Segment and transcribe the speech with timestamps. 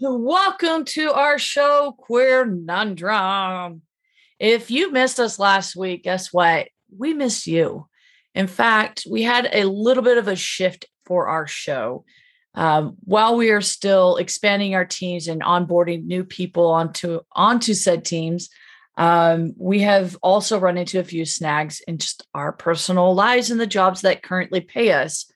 [0.00, 3.80] Welcome to our show, Queer Nundrum.
[4.38, 6.68] If you missed us last week, guess what?
[6.96, 7.88] We missed you.
[8.32, 12.04] In fact, we had a little bit of a shift for our show.
[12.54, 18.04] Um, while we are still expanding our teams and onboarding new people onto onto said
[18.04, 18.50] teams,
[18.96, 23.58] um, we have also run into a few snags in just our personal lives and
[23.58, 25.28] the jobs that currently pay us.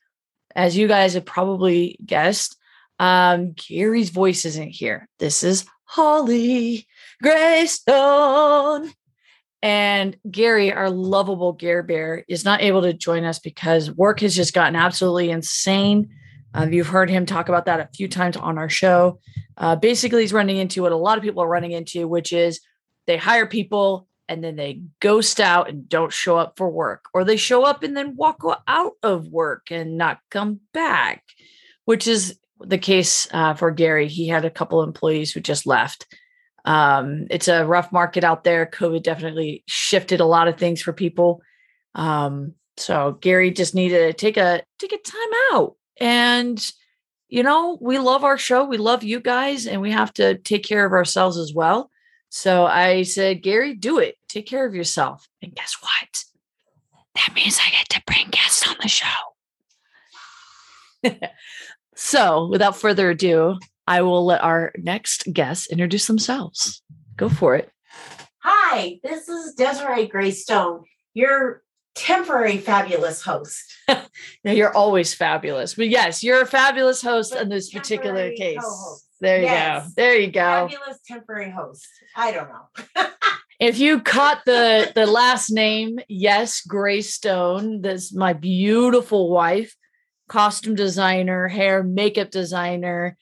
[0.55, 2.57] As you guys have probably guessed,
[2.99, 5.07] um, Gary's voice isn't here.
[5.19, 6.87] This is Holly
[7.21, 8.91] Greystone.
[9.63, 14.35] And Gary, our lovable Gare Bear, is not able to join us because work has
[14.35, 16.09] just gotten absolutely insane.
[16.53, 19.19] Uh, you've heard him talk about that a few times on our show.
[19.57, 22.61] Uh, basically, he's running into what a lot of people are running into, which is
[23.07, 27.23] they hire people and then they ghost out and don't show up for work, or
[27.23, 31.23] they show up and then walk out of work and not come back,
[31.85, 34.07] which is the case uh, for Gary.
[34.07, 36.07] He had a couple employees who just left.
[36.65, 38.65] Um, it's a rough market out there.
[38.65, 41.41] COVID definitely shifted a lot of things for people.
[41.95, 45.75] Um, so Gary just needed to take a take a time out.
[45.99, 46.71] And
[47.29, 48.63] you know, we love our show.
[48.63, 51.91] We love you guys, and we have to take care of ourselves as well.
[52.29, 54.15] So I said, Gary, do it.
[54.29, 55.27] Take care of yourself.
[55.41, 56.23] And guess what?
[57.15, 59.05] That means I get to bring guests on the show.
[61.97, 66.81] so without further ado, I will let our next guests introduce themselves.
[67.17, 67.69] Go for it.
[68.39, 71.63] Hi, this is Desiree Greystone, your
[71.95, 73.61] temporary fabulous host.
[74.43, 78.57] Now, you're always fabulous, but yes, you're a fabulous host But in this particular case.
[78.59, 79.05] co-host.
[79.19, 79.83] There you Yes.
[79.87, 79.91] go.
[79.95, 80.67] There you go.
[80.69, 81.87] Fabulous temporary host.
[82.15, 83.05] I don't know.
[83.59, 87.81] If you caught the the last name, yes, Greystone.
[87.81, 89.75] That's my beautiful wife,
[90.27, 93.17] costume designer, hair, makeup designer.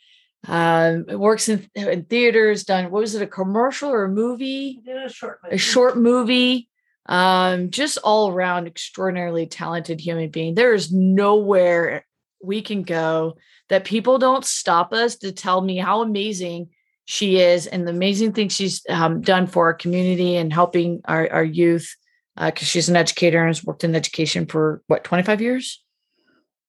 [0.47, 2.66] Um, works in, in theaters.
[2.66, 3.21] Done what was it?
[3.21, 4.79] A commercial or a movie?
[4.88, 5.57] A short A movie.
[5.57, 6.69] short movie.
[7.07, 10.55] Um, just all around extraordinarily talented human being.
[10.55, 12.05] There is nowhere
[12.43, 13.37] we can go
[13.69, 16.69] that people don't stop us to tell me how amazing
[17.05, 21.31] she is and the amazing things she's um, done for our community and helping our,
[21.31, 21.95] our youth
[22.35, 25.83] because she's an educator and has worked in education for what 25 years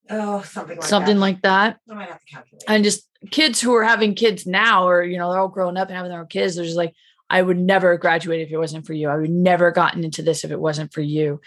[0.09, 1.21] Oh, something like something that.
[1.21, 2.65] like that I might have to calculate.
[2.69, 5.89] and just kids who are having kids now or you know they're all growing up
[5.89, 6.95] and having their own kids they're just like
[7.29, 10.45] i would never graduate if it wasn't for you i would never gotten into this
[10.45, 11.41] if it wasn't for you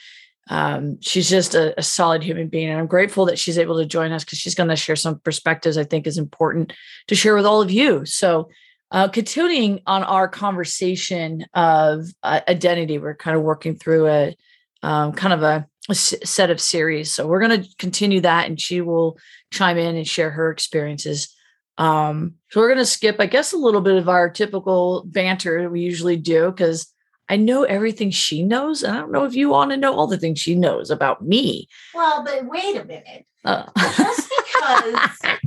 [0.51, 3.85] um, she's just a, a solid human being and i'm grateful that she's able to
[3.85, 6.73] join us because she's going to share some perspectives i think is important
[7.07, 8.49] to share with all of you so
[8.91, 14.35] uh, continuing on our conversation of uh, identity we're kind of working through a
[14.81, 18.81] um, kind of a, set of series so we're going to continue that and she
[18.81, 19.17] will
[19.51, 21.35] chime in and share her experiences
[21.79, 25.69] um, so we're going to skip, I guess, a little bit of our typical banter
[25.69, 26.93] we usually do because
[27.29, 30.05] I know everything she knows, and I don't know if you want to know all
[30.05, 31.69] the things she knows about me.
[31.93, 33.25] well, but wait a minute.
[33.45, 35.17] Uh, Just because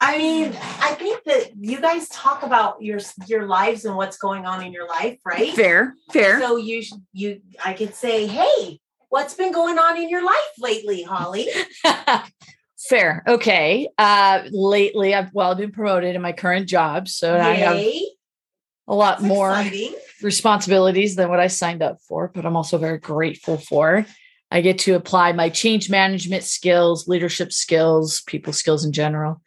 [0.00, 4.46] I mean, I think that you guys talk about your your lives and what's going
[4.46, 5.52] on in your life, right?
[5.54, 6.40] fair, fair.
[6.40, 8.78] So you you I could say, hey,
[9.12, 11.46] what's been going on in your life lately, Holly?
[12.88, 13.22] fair.
[13.28, 13.88] Okay.
[13.98, 18.94] Uh, lately, I've well, I've been promoted in my current job, so I have a
[18.94, 19.50] lot That's more.
[19.50, 19.94] exciting.
[20.22, 24.06] responsibilities than what I signed up for, but I'm also very grateful for.
[24.50, 29.42] I get to apply my change management skills, leadership skills, people skills in general.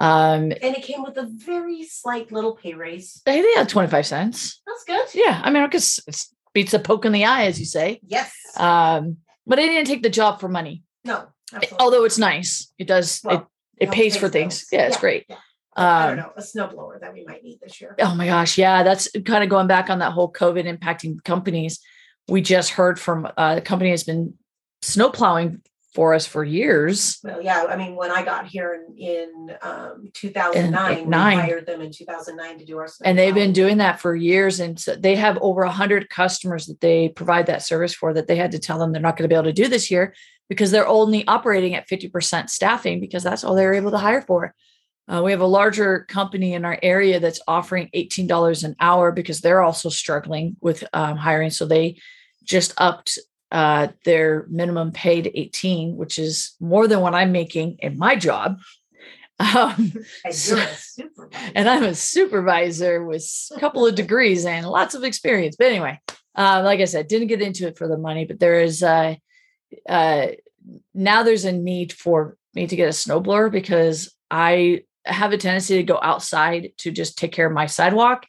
[0.00, 3.20] Um, And it came with a very slight little pay raise.
[3.26, 4.60] I think that's 25 cents.
[4.64, 5.06] That's good.
[5.20, 5.40] Yeah.
[5.44, 6.24] I mean, I guess it
[6.54, 8.00] beats a poke in the eye, as you say.
[8.06, 8.32] Yes.
[8.56, 11.26] Um, but I didn't take the job for money, no.
[11.52, 11.78] Absolutely.
[11.80, 12.72] although it's nice.
[12.78, 13.48] It does, Well,
[13.78, 14.66] it, it pays pay for things.
[14.68, 14.68] bills.
[14.72, 15.26] Yeah, it's Yeah, great.
[15.28, 15.36] yeah.
[15.76, 17.94] I don't Um, know, a snowblower that we might need this year.
[18.00, 21.80] Oh my gosh, yeah, that's kind of going back on that whole COVID impacting companies.
[22.26, 24.34] We just heard from uh, a company has been
[24.82, 25.62] snow plowing
[25.98, 27.18] for us for years.
[27.24, 31.40] Well, yeah, I mean, when I got here in, in um, 2009, we nine.
[31.40, 32.86] hired them in 2009 to do our.
[33.04, 34.60] And they've been doing that for years.
[34.60, 38.36] And so they have over 100 customers that they provide that service for that they
[38.36, 40.14] had to tell them they're not going to be able to do this year
[40.48, 44.54] because they're only operating at 50% staffing because that's all they're able to hire for.
[45.08, 49.40] Uh, we have a larger company in our area that's offering $18 an hour because
[49.40, 51.50] they're also struggling with um, hiring.
[51.50, 51.98] So they
[52.44, 53.18] just upped
[53.50, 58.58] uh, their minimum paid 18, which is more than what I'm making in my job.
[59.40, 59.92] Um,
[60.24, 61.52] And So- you're a supervisor.
[61.54, 63.24] and I'm a supervisor with
[63.54, 65.54] a couple of degrees and lots of experience.
[65.56, 66.00] But anyway,
[66.34, 69.14] uh, like I said, didn't get into it for the money, but there is uh,
[69.88, 70.26] uh,
[70.92, 75.76] now there's a need for me to get a snowblower because I have a tendency
[75.76, 78.26] to go outside to just take care of my sidewalk.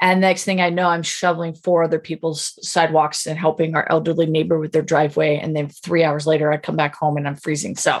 [0.00, 4.26] And next thing I know, I'm shoveling four other people's sidewalks and helping our elderly
[4.26, 5.38] neighbor with their driveway.
[5.38, 7.74] And then three hours later, I come back home and I'm freezing.
[7.74, 8.00] So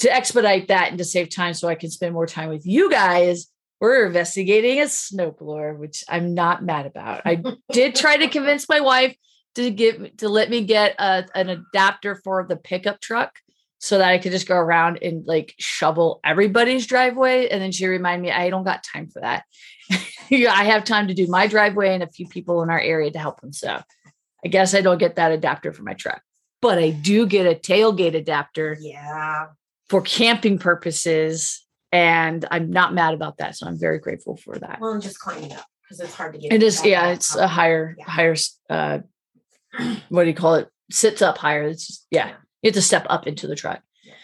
[0.00, 2.90] to expedite that and to save time so I can spend more time with you
[2.90, 3.46] guys,
[3.80, 7.22] we're investigating a snowblower, which I'm not mad about.
[7.24, 7.42] I
[7.72, 9.16] did try to convince my wife
[9.54, 13.38] to give to let me get a, an adapter for the pickup truck
[13.78, 17.48] so that I could just go around and like shovel everybody's driveway.
[17.48, 19.44] And then she reminded me, I don't got time for that.
[20.28, 23.10] Yeah, I have time to do my driveway and a few people in our area
[23.10, 23.52] to help them.
[23.52, 23.80] So
[24.44, 26.22] I guess I don't get that adapter for my truck,
[26.62, 29.46] but I do get a tailgate adapter yeah.
[29.88, 31.66] for camping purposes.
[31.92, 33.56] And I'm not mad about that.
[33.56, 34.78] So I'm very grateful for that.
[34.80, 36.52] Well, and just climbing up because it's hard to get.
[36.52, 37.16] It is, yeah, up.
[37.16, 38.04] it's a higher, Yeah.
[38.04, 38.36] higher,
[38.68, 39.00] uh,
[40.08, 40.68] what do you call it?
[40.92, 41.64] Sits up higher.
[41.64, 42.28] It's just, yeah,
[42.62, 43.80] you have to step up into the truck.
[44.04, 44.14] Yeah.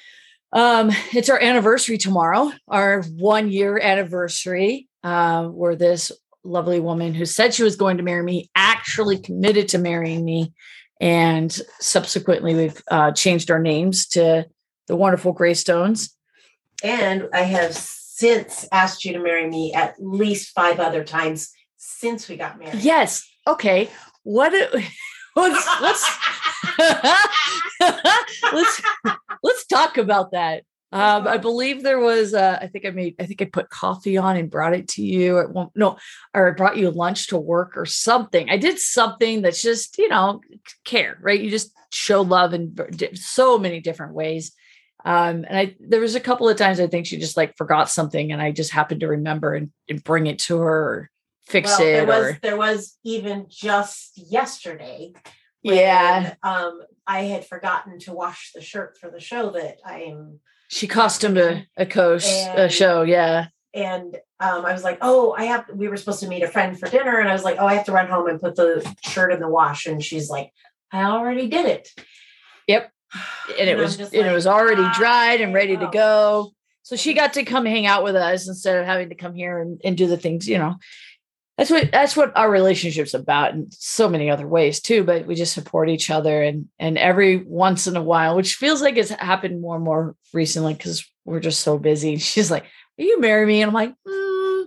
[0.53, 6.13] Um, it's our anniversary tomorrow, our one year anniversary, uh, where this
[6.45, 10.53] lovely woman who said she was going to marry me actually committed to marrying me.
[11.01, 14.47] And subsequently, we've uh, changed our names to
[14.87, 16.17] the wonderful Greystones.
[16.83, 22.29] And I have since asked you to marry me at least five other times since
[22.29, 22.81] we got married.
[22.83, 23.29] Yes.
[23.47, 23.91] Okay.
[24.23, 24.53] What?
[24.55, 24.73] it-
[25.39, 26.19] Let's let's
[28.55, 28.83] let's
[29.43, 30.63] let's talk about that.
[30.93, 32.33] Um, I believe there was.
[32.33, 33.17] Uh, I think I made.
[33.19, 35.39] I think I put coffee on and brought it to you.
[35.39, 35.99] At one, no,
[36.33, 38.49] or I brought you lunch to work or something.
[38.49, 40.41] I did something that's just you know
[40.85, 41.41] care, right?
[41.41, 42.77] You just show love in
[43.15, 44.53] so many different ways.
[45.05, 47.91] Um, and I there was a couple of times I think she just like forgot
[47.91, 51.11] something, and I just happened to remember and, and bring it to her or
[51.47, 55.13] fix well, it there was or there was even just yesterday.
[55.63, 56.35] when, yeah.
[56.45, 60.87] Um, I had forgotten to wash the shirt for the show that I am She
[60.87, 63.49] costumed a, a coast a show, yeah.
[63.75, 65.67] and um, I was like, oh, I have.
[65.73, 67.75] We were supposed to meet a friend for dinner, and I was like, oh, I
[67.75, 69.87] have to run home and put the shirt in the wash.
[69.87, 70.51] And she's like,
[70.93, 71.89] I already did it.
[72.67, 72.91] Yep.
[73.59, 76.53] And it I'm was and it was already "Ah, dried and ready to oh." go.
[76.83, 79.61] So she got to come hang out with us instead of having to come here
[79.61, 80.75] and, and do the things, you know.
[81.57, 85.05] That's what that's what our relationship's about in so many other ways too.
[85.05, 88.83] But we just support each other and and every once in a while, which feels
[88.83, 92.17] like it's happened more and more recently because we're just so busy.
[92.19, 92.65] She's like,
[92.99, 93.63] Will you marry me?
[93.63, 94.67] And I'm like, "Mm,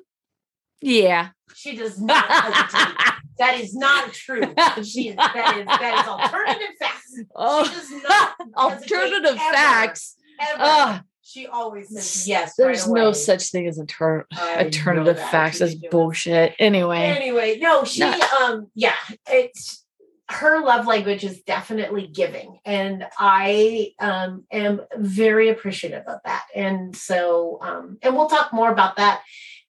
[0.82, 1.30] yeah.
[1.56, 2.26] She does not.
[3.40, 4.42] That is not true.
[4.84, 7.14] She is that is that is alternative facts.
[7.16, 10.18] She oh, does not alternative ever, facts.
[10.42, 10.58] Ever.
[10.60, 12.56] Ah, she always says yes.
[12.58, 14.24] there's right no such thing as I know
[14.58, 15.60] alternative facts.
[15.60, 16.56] That's bullshit.
[16.60, 18.96] Anyway, Anyway, no, she Not- um yeah,
[19.30, 19.86] it's
[20.32, 26.46] her love language is definitely giving and I um am very appreciative of that.
[26.56, 29.22] And so um and we'll talk more about that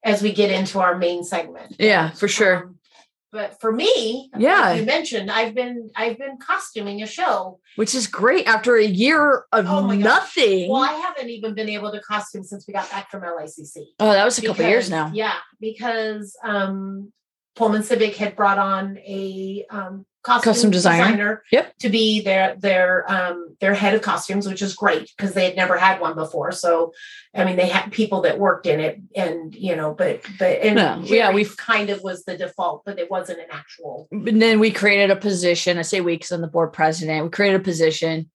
[0.03, 1.77] as we get into our main segment.
[1.79, 2.57] yeah, for sure.
[2.65, 2.79] Um,
[3.33, 4.75] but for me, like Yeah.
[4.75, 7.61] you mentioned I've been I've been costuming a show.
[7.77, 10.71] Which is great after a year of Oh nothing.
[10.71, 13.77] Well, I haven't even been able to costume since we got back from LICC.
[14.01, 15.11] oh, that was a couple years now.
[15.15, 17.13] Yeah, because um
[17.57, 21.43] Pullman Civic had brought on a um costume, Custom designer.
[21.51, 21.79] Yep.
[21.79, 25.57] to be their their um their head of costumes, which is great because they had
[25.57, 26.53] never had one before.
[26.53, 26.93] So
[27.35, 30.77] I mean they had people that worked in it and you know, but but and
[30.77, 34.61] No, yeah, we've- kind of was the default, but it wasn't an actual And then
[34.61, 35.79] we created a position.
[35.79, 37.25] I say weeks on the board president.
[37.25, 38.31] We created a position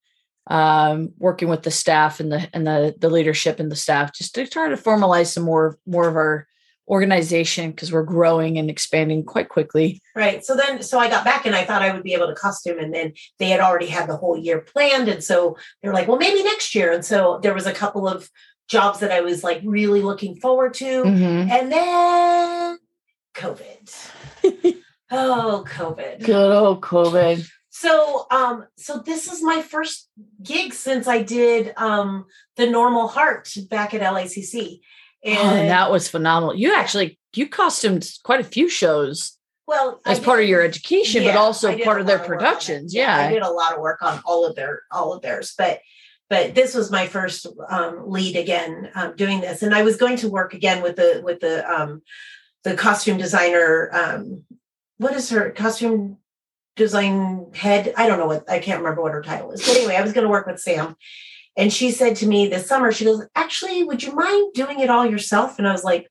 [0.48, 4.34] um working with the staff and the and the the leadership and the staff just
[4.36, 6.46] to try to formalize some more more of our
[6.88, 10.00] organization because we're growing and expanding quite quickly.
[10.14, 10.44] Right.
[10.44, 12.78] So then, so I got back and I thought I would be able to costume,
[12.78, 15.08] and then they had already had the whole year planned.
[15.08, 16.92] And so they're like, well, maybe next year.
[16.92, 18.30] And so there was a couple of
[18.68, 21.04] jobs that I was like really looking forward to.
[21.04, 21.50] Mhm.
[21.50, 22.78] And then
[23.34, 24.76] COVID.
[25.10, 26.24] oh, COVID.
[26.24, 27.48] Good old COVID.
[27.70, 30.08] So um, so this is my first
[30.42, 32.24] gig since I did um
[32.56, 34.80] the normal heart back at LACC.
[35.24, 36.54] And Oh, and that was phenomenal.
[36.54, 41.28] You actually you costumed quite a few shows well as part of your education, but
[41.28, 42.48] Yeah, I also part of their lot work on it.
[42.48, 42.96] productions.
[42.96, 45.80] I did a lot of work on all of their all of theirs, but
[46.28, 50.16] but this was my first um, lead again um, doing this, and I was going
[50.18, 52.02] to work again with the with the um,
[52.64, 53.90] the costume designer.
[53.92, 54.44] Um,
[54.98, 56.18] what is her costume
[56.76, 57.92] design head?
[57.96, 59.60] I don't know what I can't remember what her title is.
[59.66, 60.96] But anyway, I was going to work with Sam,
[61.56, 64.90] and she said to me this summer, she goes, "Actually, would you mind doing it
[64.90, 66.08] all yourself?" And I was like,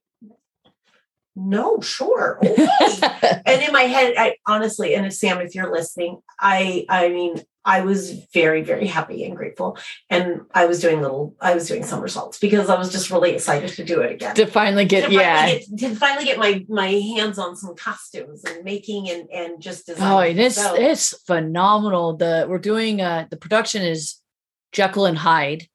[1.35, 2.39] "No, sure."
[2.95, 3.41] Okay.
[3.45, 7.41] and in my head, I honestly, and if Sam, if you're listening, I, I mean,
[7.65, 9.77] I was very, very happy and grateful.
[10.09, 13.69] And I was doing little, I was doing somersaults because I was just really excited
[13.71, 14.35] to do it again.
[14.35, 15.47] to finally get To yeah.
[15.57, 19.89] get, to finally get my my hands on some costumes and making and and just
[19.89, 20.31] Oh, designing.
[20.31, 22.15] and it's So- it's phenomenal.
[22.17, 24.21] The we're doing uh the production is
[24.75, 25.67] Jekyll and Hyde,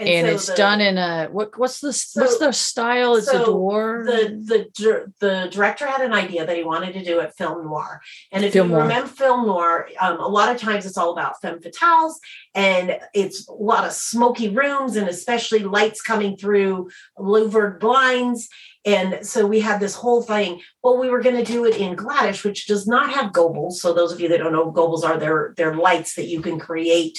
[0.00, 3.16] and, so it's the- done in a what what's the what's the style?
[3.16, 4.04] It's a so door.
[4.06, 8.00] the the the director had an idea that he wanted to do at film noir
[8.30, 8.82] and if Film you noir.
[8.84, 12.12] remember film noir um, a lot of times it's all about femme fatales
[12.54, 18.48] and it's a lot of smoky rooms and especially lights coming through louvered blinds
[18.84, 21.96] and so we had this whole thing well we were going to do it in
[21.96, 25.02] gladish which does not have gobos so those of you that don't know what gobos
[25.02, 27.18] are they're they're lights that you can create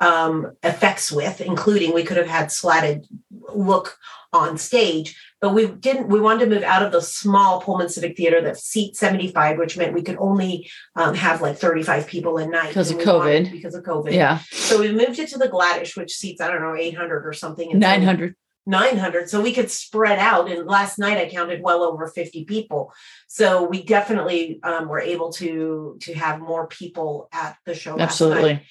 [0.00, 3.06] um, effects with including we could have had slatted
[3.54, 3.96] look
[4.32, 8.14] on stage but we didn't we wanted to move out of the small pullman civic
[8.16, 12.46] theater that seats 75 which meant we could only um, have like 35 people a
[12.46, 13.50] night Because of COVID.
[13.50, 16.60] because of covid yeah, so we moved it to the gladish which seats i don't
[16.60, 18.34] know 800 or something and so- nine hundred.
[18.66, 22.92] 900 so we could spread out and last night i counted well over 50 people
[23.26, 27.98] so we definitely um, were able to to have more people at the show.
[27.98, 28.62] Absolutely.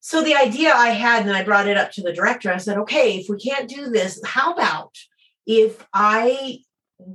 [0.00, 2.78] So the idea I had, and I brought it up to the director, I said,
[2.78, 4.96] okay, if we can't do this, how about
[5.46, 6.60] if I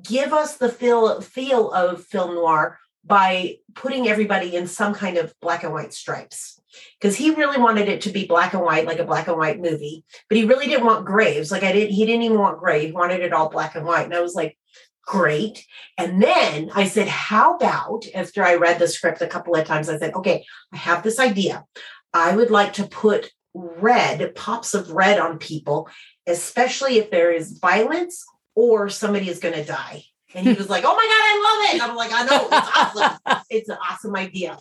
[0.03, 5.33] give us the feel feel of film noir by putting everybody in some kind of
[5.41, 6.61] black and white stripes?
[6.99, 9.61] Because he really wanted it to be black and white, like a black and white
[9.61, 11.51] movie, but he really didn't want graves.
[11.51, 12.85] Like I didn't, he didn't even want gray.
[12.85, 14.05] He wanted it all black and white.
[14.05, 14.57] And I was like,
[15.05, 15.65] great.
[15.97, 19.87] And then I said, how about after I read the script a couple of times,
[19.87, 21.63] I said, okay, I have this idea.
[22.15, 25.89] I would like to put red, pops of red on people,
[26.25, 30.03] especially if there is violence or somebody is going to die.
[30.33, 31.83] And he was like, oh my God, I love it.
[31.83, 33.43] I'm like, I know, it's awesome.
[33.49, 34.57] It's an awesome idea.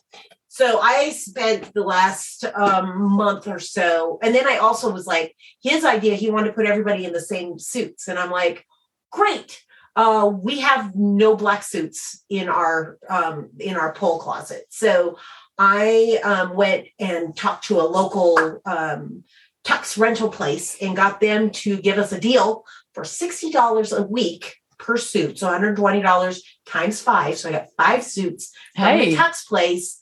[0.49, 5.35] So I spent the last um, month or so, and then I also was like,
[5.63, 8.07] his idea, he wanted to put everybody in the same suits.
[8.07, 8.65] And I'm like,
[9.11, 9.61] great.
[9.97, 14.65] Uh, we have no black suits in our um, in our pole closet.
[14.71, 15.19] So
[15.59, 19.25] I um, went and talked to a local um,
[19.65, 24.57] tux rental place and got them to give us a deal for $60 a week
[24.79, 25.39] per suit.
[25.39, 27.39] So $120 times five.
[27.39, 29.99] So I got five suits from Hey, the tux place.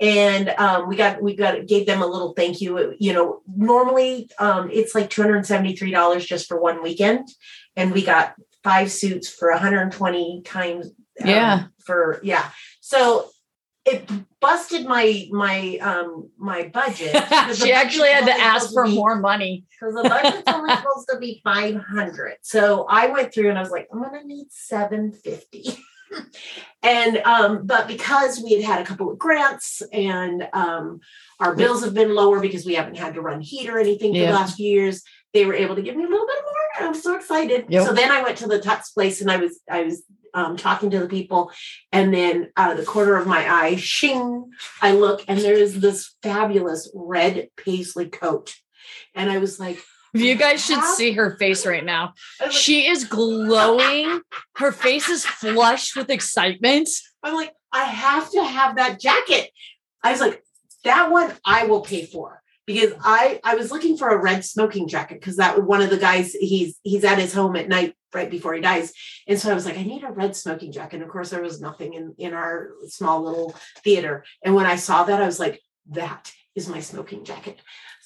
[0.00, 2.94] And um, we got we got gave them a little thank you.
[2.98, 7.28] You know, normally um, it's like two hundred seventy three dollars just for one weekend,
[7.76, 8.34] and we got
[8.64, 10.86] five suits for one hundred twenty times.
[11.20, 11.64] um, Yeah.
[11.84, 12.48] For yeah,
[12.80, 13.28] so
[13.86, 17.14] it busted my my um my budget.
[17.54, 19.64] she actually had to ask for more money.
[19.70, 23.70] because the budget's only supposed to be 500 so i went through and i was
[23.70, 25.78] like i'm gonna need 750
[26.82, 31.00] and um but because we had had a couple of grants and um
[31.40, 34.18] our bills have been lower because we haven't had to run heat or anything for
[34.18, 34.26] Yeah.
[34.32, 35.02] the last few years
[35.34, 37.86] they were able to give me a little bit more i'm so excited Yep.
[37.86, 40.02] so then i went to the tux place and i was i was
[40.36, 41.50] um, talking to the people
[41.90, 44.50] and then out of the corner of my eye shing
[44.82, 48.54] i look and there's this fabulous red paisley coat
[49.14, 49.78] and i was like
[50.12, 52.14] You guys should see her face right now.
[52.40, 54.22] I was like, She is glowing.
[54.54, 56.88] Her face is flushed with excitement.
[57.22, 59.50] I'm like, I have to have that jacket.
[60.02, 60.42] I was like,
[60.84, 64.88] that one I will pay for because I I was looking for a red smoking
[64.88, 68.30] jacket because that one of the guys he's he's at his home at night right
[68.30, 68.92] before he dies,
[69.26, 70.96] and so I was like, I need a red smoking jacket.
[70.96, 74.24] And of course, there was nothing in in our small little theater.
[74.44, 77.60] And when I saw that, I was like, that is my smoking jacket.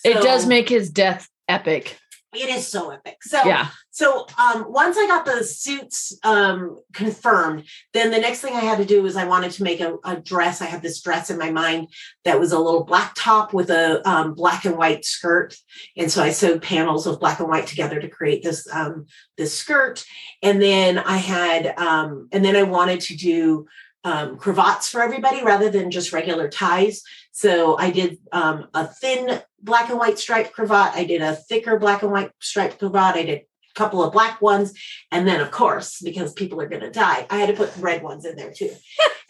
[0.04, 1.98] it does make his death epic.
[2.32, 3.16] It is so epic.
[3.22, 3.68] So Yeah.
[3.90, 8.78] so um, once I got the suits um, confirmed, then the next thing I had
[8.78, 10.62] to do was I wanted to make a, a dress.
[10.62, 11.88] I had this dress in my mind
[12.24, 15.56] that was a little black top with a um, black and white skirt,
[15.96, 19.06] and so I sewed panels of black and white together to create this um,
[19.36, 20.04] this skirt.
[20.42, 23.66] And then I had, um, and then I wanted to do
[24.04, 27.02] um, cravats for everybody rather than just regular ties.
[27.32, 30.94] So I did um, a thin black and white striped cravat.
[30.94, 33.16] I did a thicker black and white striped cravat.
[33.16, 34.72] I did a couple of black ones.
[35.12, 38.02] And then, of course, because people are going to die, I had to put red
[38.02, 38.70] ones in there too.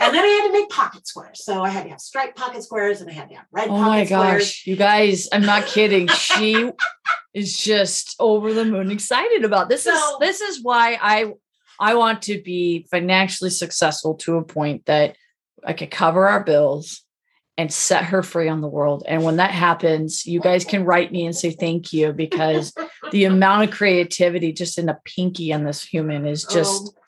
[0.03, 1.45] And then I had to make pocket squares.
[1.45, 3.79] So I had to have striped pocket squares and I had to have red Oh
[3.83, 4.39] my squares.
[4.49, 6.09] gosh, you guys, I'm not kidding.
[6.15, 6.71] She
[7.35, 9.85] is just over the moon excited about this.
[9.87, 11.35] is this is why I
[11.79, 15.17] I want to be financially successful to a point that
[15.67, 17.03] I could cover our bills
[17.59, 19.05] and set her free on the world.
[19.07, 22.73] And when that happens, you guys can write me and say thank you because
[23.13, 27.01] the amount of creativity just in a pinky on this human is just Oh,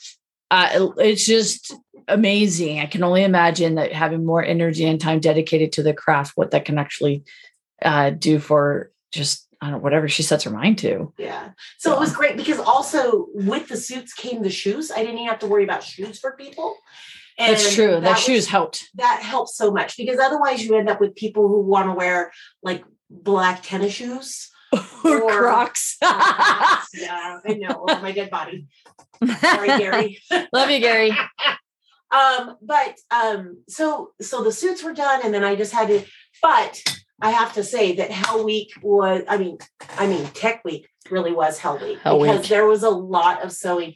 [0.53, 1.75] uh, it's just
[2.09, 2.81] amazing.
[2.81, 6.51] I can only imagine that having more energy and time dedicated to the craft, what
[6.51, 7.25] that can actually
[7.81, 11.15] uh, do for just I don't know, whatever she sets her mind to.
[11.19, 11.51] yeah.
[11.79, 14.91] So it was great because also with the suits came the shoes.
[14.91, 16.75] I didn't even have to worry about shoes for people.
[17.39, 18.01] That's true.
[18.01, 18.89] That, was- shoes helped.
[18.95, 22.33] that helps so much because otherwise you end up with people who want to wear
[22.63, 24.51] like black tennis shoes.
[25.05, 25.97] or Or- Crocs.
[26.03, 27.85] yeah, I know.
[27.89, 28.67] Over my dead body.
[29.41, 30.19] Sorry, Gary.
[30.53, 31.13] Love you, Gary.
[32.11, 36.05] um but um so so the suits were done and then i just had to
[36.43, 36.83] but
[37.23, 39.57] i have to say that hell week was i mean
[39.97, 42.49] i mean tech week really was hell week Hell because Week.
[42.49, 43.95] there was a lot of sewing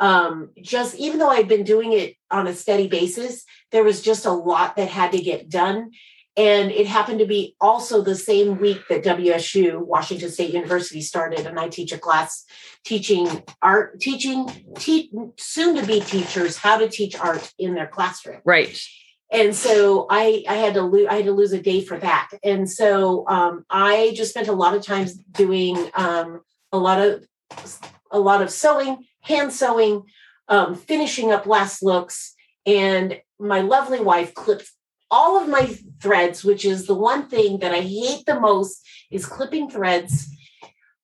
[0.00, 4.26] um just even though i'd been doing it on a steady basis there was just
[4.26, 5.90] a lot that had to get done.
[6.36, 11.46] And it happened to be also the same week that wsu washington state university started
[11.46, 12.44] and i teach a class
[12.84, 18.40] teaching art teaching te- soon to be teachers how to teach art in their classroom.
[18.44, 18.80] Right.
[19.32, 22.30] and so i i had to lose i had to lose a day for that.
[22.44, 26.40] And so um i just spent a lot of times doing um
[26.72, 27.26] a lot of
[28.12, 30.02] a lot of sewing hand sewing
[30.48, 32.34] um finishing up last looks
[32.66, 34.68] and my lovely wife clipped
[35.10, 35.64] all of my
[36.02, 38.74] threads which is the one thing that i hate the most
[39.10, 40.28] is clipping threads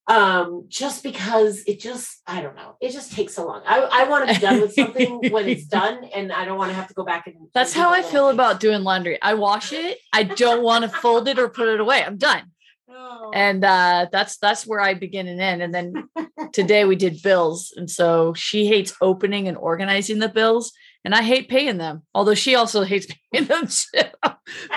[0.07, 4.05] um just because it just i don't know it just takes so long i, I
[4.11, 6.89] want to be done with something when it's done and i don't want to have
[6.89, 8.35] to go back and That's how I feel things.
[8.35, 9.17] about doing laundry.
[9.23, 9.99] I wash it.
[10.13, 12.03] I don't want to fold it or put it away.
[12.05, 12.43] I'm done.
[12.87, 13.31] Oh.
[13.33, 16.09] and uh that's that's where i begin and end and then
[16.53, 20.71] today we did bills and so she hates opening and organizing the bills
[21.03, 24.03] and i hate paying them although she also hates paying them too.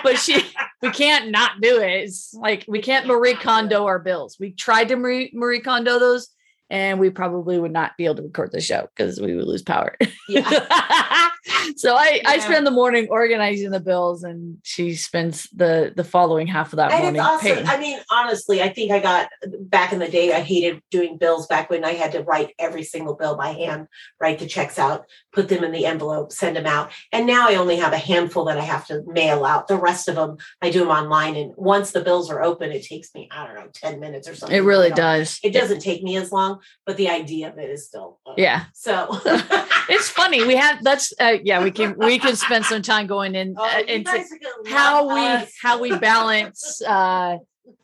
[0.04, 0.42] but she
[0.82, 4.88] we can't not do it it's like we can't marie kondo our bills we tried
[4.88, 6.30] to marie, marie kondo those
[6.69, 9.62] and we probably would not be able to record the show because we would lose
[9.62, 11.30] power yeah
[11.75, 16.47] so I, I spend the morning organizing the bills and she spends the the following
[16.47, 17.65] half of that and morning paying.
[17.65, 19.30] I mean, honestly, I think I got
[19.62, 20.34] back in the day.
[20.34, 23.88] I hated doing bills back when I had to write every single bill by hand,
[24.19, 26.91] write the checks out, put them in the envelope, send them out.
[27.12, 29.67] And now I only have a handful that I have to mail out.
[29.67, 31.36] The rest of them I do them online.
[31.36, 34.36] And once the bills are open, it takes me I don't know ten minutes or
[34.36, 34.58] something.
[34.58, 37.58] it really You know, does It doesn't take me as long, but the idea of
[37.58, 39.08] it is still uh, yeah So
[39.89, 43.36] it's funny we had that's uh, yeah we can we can spend some time going
[43.36, 45.54] in Oh, uh, into guys are gonna how we us.
[45.62, 47.38] how we balance uh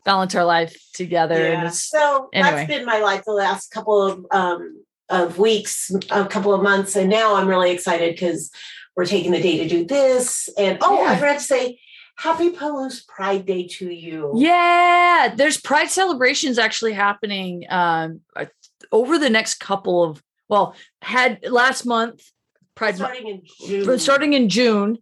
[0.06, 1.70] balance our life together Yeah.
[1.70, 2.56] So anyway.
[2.56, 6.96] that's been my life the last couple of um of weeks, a couple of months,
[6.96, 8.50] and now I'm really excited because
[8.96, 10.50] we're taking the day to do this.
[10.58, 11.16] And oh, I Yeah.
[11.20, 11.80] forgot to say,
[12.18, 14.32] Happy Palouse Pride Day to you.
[14.36, 18.46] yeah there's pride celebrations actually happening um uh,
[18.94, 22.24] over the next couple of well had last month
[22.76, 24.00] pride starting in June.
[24.00, 24.98] starting in June,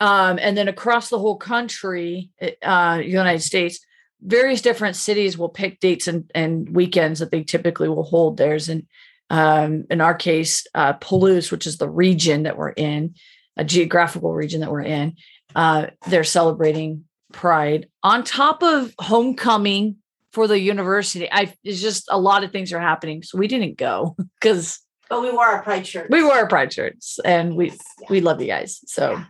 [0.00, 2.30] um, and then across the whole country,
[2.62, 3.78] uh, United States,
[4.20, 8.68] various different cities will pick dates and, and weekends that they typically will hold theirs.
[8.68, 8.86] And
[9.30, 13.14] um, in our case, uh, Palouse, which is the region that we're in,
[13.56, 15.16] a geographical region that we're in,
[15.54, 19.96] uh, they're celebrating Pride on top of homecoming
[20.32, 21.28] for the university.
[21.30, 25.22] I it's just a lot of things are happening, so we didn't go because but
[25.22, 26.08] we wore our Pride shirts.
[26.10, 27.72] we wore our Pride shirts and we
[28.08, 28.80] we love you guys.
[28.86, 29.24] So Yeah.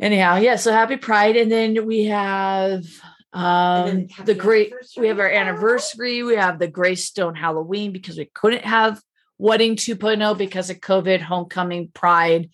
[0.00, 0.56] anyhow, yeah.
[0.56, 2.84] So happy Pride, and then we have
[3.32, 4.72] um the great.
[4.96, 6.18] We have our anniversary.
[6.18, 6.22] anniversary.
[6.22, 9.00] We have the Greystone Halloween because we couldn't have
[9.36, 12.50] Wedding 2.0 because of COVID, homecoming, Pride,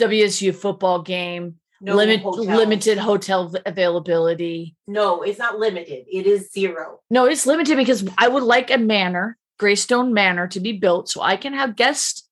[0.00, 4.76] WSU football game, No limit limited hotel availability.
[4.86, 6.06] No, it's not limited.
[6.10, 7.00] It is zero.
[7.10, 11.20] No, it's limited because I would like a manor, Greystone Manor, to be built so
[11.22, 12.28] I can have guests.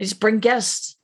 [0.00, 0.96] I just bring guests.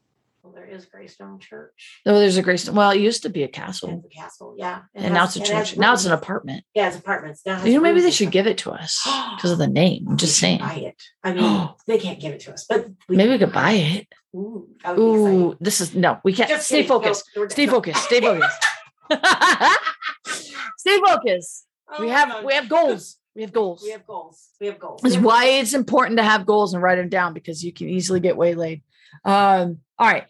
[0.43, 2.01] Well, there is Greystone Church.
[2.05, 2.75] Oh, there's a Greystone.
[2.75, 4.83] Well, it used to be a It's castle, a castle, yeah.
[4.93, 5.77] It and now it's a it church.
[5.77, 6.65] Now it's an apartment.
[6.75, 7.43] Yeah, it's apartments.
[7.47, 9.01] Now it has You know, maybe they should give it to us
[9.37, 10.05] because of the name.
[10.09, 10.59] I'm just saying.
[10.59, 11.03] Buy it.
[11.23, 14.09] I mean, they can't give it to us, but we Maybe we could buy it.
[14.35, 15.41] Ooh, that would be exciting.
[15.43, 16.49] Ooh, this is no, we can't.
[16.49, 16.89] Just stay kidding.
[16.89, 17.25] No, focused.
[17.51, 18.05] Stay focused.
[18.05, 18.65] Stay focused.
[20.79, 21.67] stay focused.
[21.91, 22.45] Oh We have God.
[22.45, 23.19] we have goals.
[23.35, 23.83] We have goals.
[23.83, 24.49] we have goals.
[24.61, 25.01] We have goals.
[25.03, 25.63] This is why goals.
[25.63, 28.83] it's important to have goals and write them down because you can easily get waylaid.
[29.25, 30.25] Um, all right.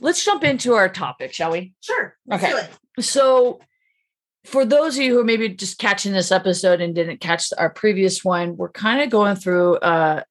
[0.00, 1.74] let's jump into our topic, shall we?
[1.80, 2.16] Sure.
[2.30, 2.52] Okay.
[3.00, 3.60] So,
[4.44, 7.70] for those of you who are maybe just catching this episode and didn't catch our
[7.70, 10.22] previous one, we're kind of going through uh,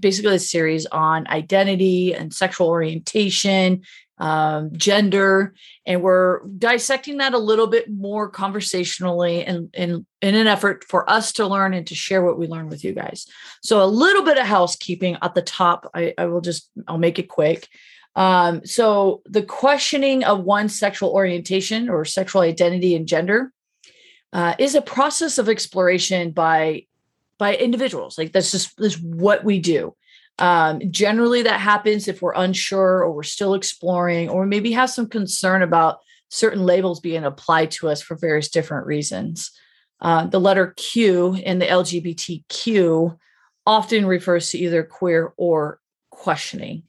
[0.00, 3.82] basically a series on identity and sexual orientation,
[4.16, 5.54] um, gender,
[5.84, 11.08] and we're dissecting that a little bit more conversationally and in, in an effort for
[11.08, 13.26] us to learn and to share what we learn with you guys.
[13.62, 15.90] So, a little bit of housekeeping at the top.
[15.94, 17.68] I, I will just, I'll make it quick.
[18.16, 23.52] Um, so the questioning of one's sexual orientation or sexual identity and gender
[24.32, 26.84] uh, is a process of exploration by
[27.38, 28.18] by individuals.
[28.18, 29.94] Like that's just that's what we do.
[30.38, 35.08] Um, generally, that happens if we're unsure or we're still exploring, or maybe have some
[35.08, 35.98] concern about
[36.30, 39.50] certain labels being applied to us for various different reasons.
[40.00, 43.18] Uh, the letter Q in the LGBTQ
[43.66, 46.84] often refers to either queer or questioning.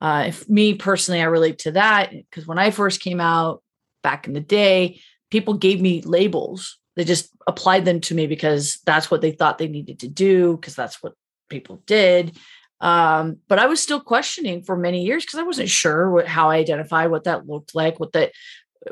[0.00, 3.62] Uh, if me personally, I relate to that because when I first came out
[4.02, 5.00] back in the day,
[5.30, 6.78] people gave me labels.
[6.96, 10.56] They just applied them to me because that's what they thought they needed to do,
[10.56, 11.14] because that's what
[11.48, 12.36] people did.
[12.80, 16.50] Um, but I was still questioning for many years because I wasn't sure what, how
[16.50, 18.32] I identified, what that looked like, what that,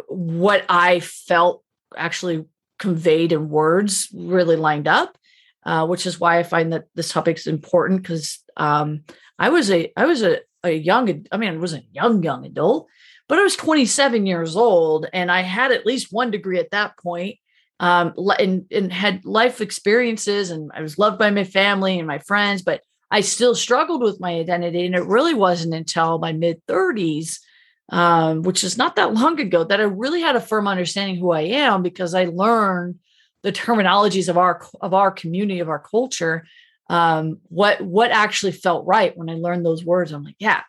[0.07, 1.65] what I felt
[1.97, 2.45] actually
[2.79, 5.17] conveyed in words really lined up.
[5.63, 9.05] Uh, which is why I find that this topic is important because um,
[9.39, 12.89] I was a I was a a young i mean i wasn't young young adult
[13.29, 16.97] but i was 27 years old and i had at least one degree at that
[16.99, 17.37] point
[17.81, 22.19] um, and, and had life experiences and i was loved by my family and my
[22.19, 26.64] friends but i still struggled with my identity and it really wasn't until my mid
[26.66, 27.38] 30s
[27.90, 31.33] um, which is not that long ago that i really had a firm understanding who
[31.33, 32.99] i am because i learned
[33.43, 36.45] the terminologies of our of our community of our culture
[36.90, 40.11] um, what what actually felt right when I learned those words.
[40.11, 40.62] I'm like, yeah,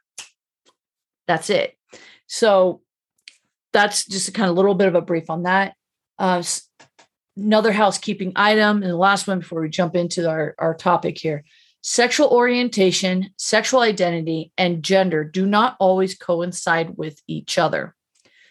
[1.27, 1.75] that's it.
[2.27, 2.81] So
[3.73, 5.73] that's just a kind of little bit of a brief on that.
[6.21, 6.43] Uh,
[7.35, 11.43] another housekeeping item, and the last one before we jump into our, our topic here.
[11.81, 17.95] Sexual orientation, sexual identity, and gender do not always coincide with each other.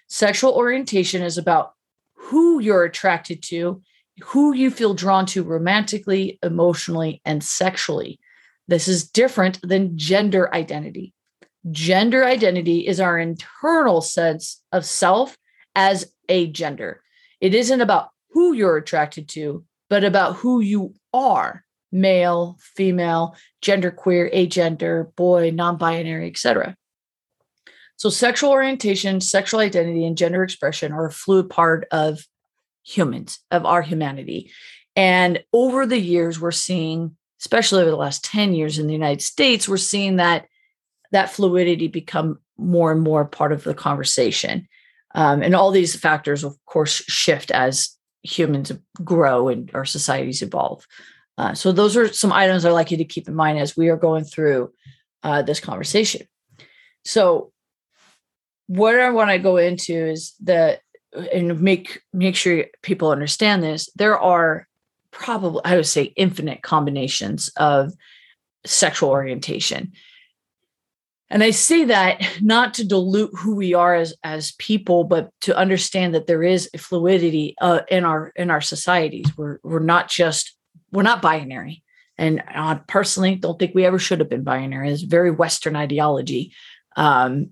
[0.09, 1.75] Sexual orientation is about
[2.17, 3.81] who you're attracted to
[4.25, 8.19] who you feel drawn to romantically, emotionally, and sexually.
[8.67, 11.15] This is different than gender identity.
[11.71, 15.39] Gender identity is our internal sense of self
[15.77, 17.03] as a gender.
[17.41, 24.33] It isn't about who you're attracted to, but about who you are male, female, genderqueer,
[24.33, 26.77] agender, boy, non binary, etc.
[27.97, 32.25] So, sexual orientation, sexual identity, and gender expression are a fluid part of
[32.83, 34.53] humans, of our humanity.
[34.97, 39.23] And over the years, we're seeing, especially over the last 10 years in the United
[39.23, 40.47] States, we're seeing that
[41.13, 44.69] that fluidity become more and more part of the conversation.
[45.15, 50.87] Um, and all these factors, of course, shift as humans grow and our societies evolve.
[51.39, 53.89] Uh, so those are some items I'd like you to keep in mind as we
[53.89, 54.73] are going through
[55.23, 56.23] uh, this conversation.
[57.05, 57.53] So
[58.67, 60.81] what I want to go into is that
[61.33, 64.69] and make make sure people understand this there are
[65.11, 67.93] probably i would say infinite combinations of
[68.65, 69.93] sexual orientation
[71.31, 75.57] and i say that not to dilute who we are as as people but to
[75.57, 79.27] understand that there is a fluidity uh, in our in our societies.
[79.37, 80.57] We're we're not just
[80.93, 81.83] we're not binary.
[82.19, 84.91] And i personally don't think we ever should have been binary.
[84.91, 86.53] It's very western ideology.
[86.97, 87.51] Um,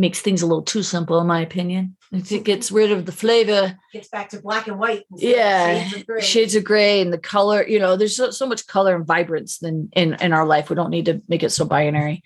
[0.00, 1.96] makes things a little too simple in my opinion.
[2.12, 3.76] It gets rid of the flavor.
[3.92, 5.04] Gets back to black and white.
[5.12, 5.82] of yeah.
[5.82, 6.20] shades of gray.
[6.22, 7.66] shades of gray and the color.
[7.66, 10.70] You know there's so, so much color and vibrance in, in in our life.
[10.70, 12.22] We don't need to make it so binary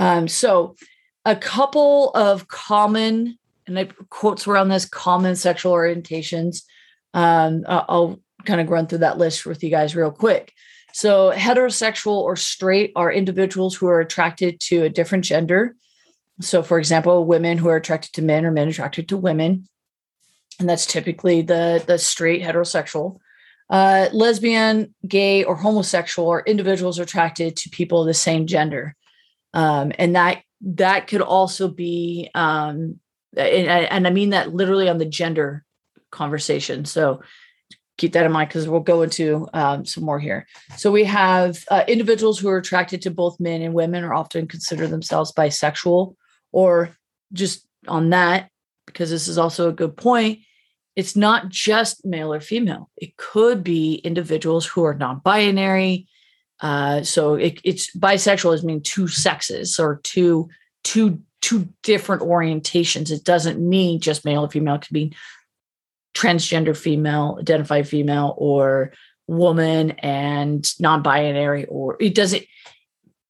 [0.00, 0.76] um so
[1.26, 6.62] a couple of common and i quotes around this common sexual orientations.
[7.14, 10.52] Um i'll kind of run through that list with you guys real quick.
[10.92, 15.76] So heterosexual or straight are individuals who are attracted to a different gender.
[16.40, 19.68] So for example women who are attracted to men or men attracted to women.
[20.58, 23.18] And that's typically the the straight heterosexual.
[23.68, 28.96] Uh, lesbian gay or homosexual are individuals attracted to people of the same gender
[29.54, 32.98] um, and that that could also be um,
[33.36, 35.64] and, and i mean that literally on the gender
[36.10, 37.20] conversation so
[37.98, 41.64] keep that in mind because we'll go into um, some more here so we have
[41.70, 46.14] uh, individuals who are attracted to both men and women are often consider themselves bisexual
[46.52, 46.96] or
[47.32, 48.50] just on that
[48.86, 50.40] because this is also a good point
[50.96, 52.90] it's not just male or female.
[52.96, 56.06] It could be individuals who are non-binary.
[56.60, 60.48] Uh, so it, it's bisexual is mean two sexes or two
[60.84, 63.10] two two different orientations.
[63.10, 64.74] It doesn't mean just male or female.
[64.74, 65.14] It could be
[66.14, 68.92] transgender female, identified female, or
[69.26, 72.44] woman and non-binary, or it doesn't.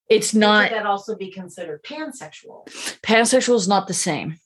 [0.08, 0.70] It's not.
[0.70, 2.66] That also be considered pansexual?
[3.02, 4.38] Pansexual is not the same.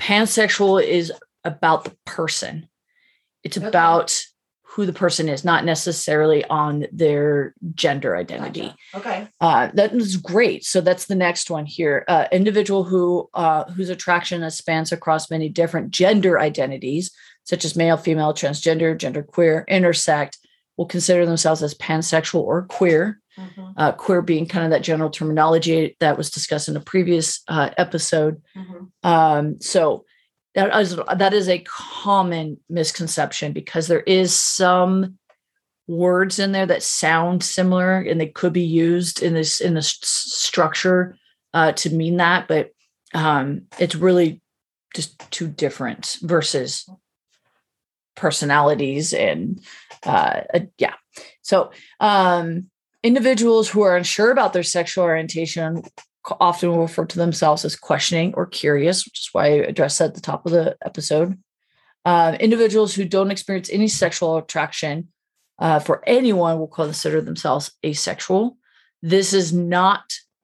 [0.00, 1.12] Pansexual is
[1.44, 2.68] about the person.
[3.42, 3.66] It's Okay.
[3.66, 4.18] about
[4.74, 8.72] who the person is, not necessarily on their gender identity.
[8.92, 9.08] Gotcha.
[9.08, 9.28] Okay.
[9.40, 10.64] Uh, that is great.
[10.64, 12.04] So that's the next one here.
[12.08, 17.10] Uh, individual who uh, whose attraction spans across many different gender identities,
[17.44, 20.38] such as male, female, transgender, genderqueer, intersex,
[20.76, 23.20] will consider themselves as pansexual or queer.
[23.38, 27.42] Mhm, Uh, queer being kind of that general terminology that was discussed in a previous
[27.48, 28.40] uh, episode.
[28.56, 28.88] mhm.
[29.02, 30.04] Um, so
[30.54, 35.18] that is that is a common misconception because there is some
[35.86, 39.98] words in there that sound similar and they could be used in this in this
[40.02, 41.16] structure
[41.52, 42.70] uh, to mean that, but
[43.14, 44.40] um, it's really
[44.94, 46.88] just too different versus
[48.16, 49.60] personalities and
[50.04, 50.94] uh, uh, yeah.
[51.42, 52.70] So um,
[53.02, 55.82] individuals who are unsure about their sexual orientation
[56.40, 60.06] often will refer to themselves as questioning or curious, which is why I addressed that
[60.06, 61.38] at the top of the episode.
[62.04, 65.08] Uh, individuals who don't experience any sexual attraction
[65.58, 68.56] uh, for anyone will consider themselves asexual.
[69.02, 70.02] This is not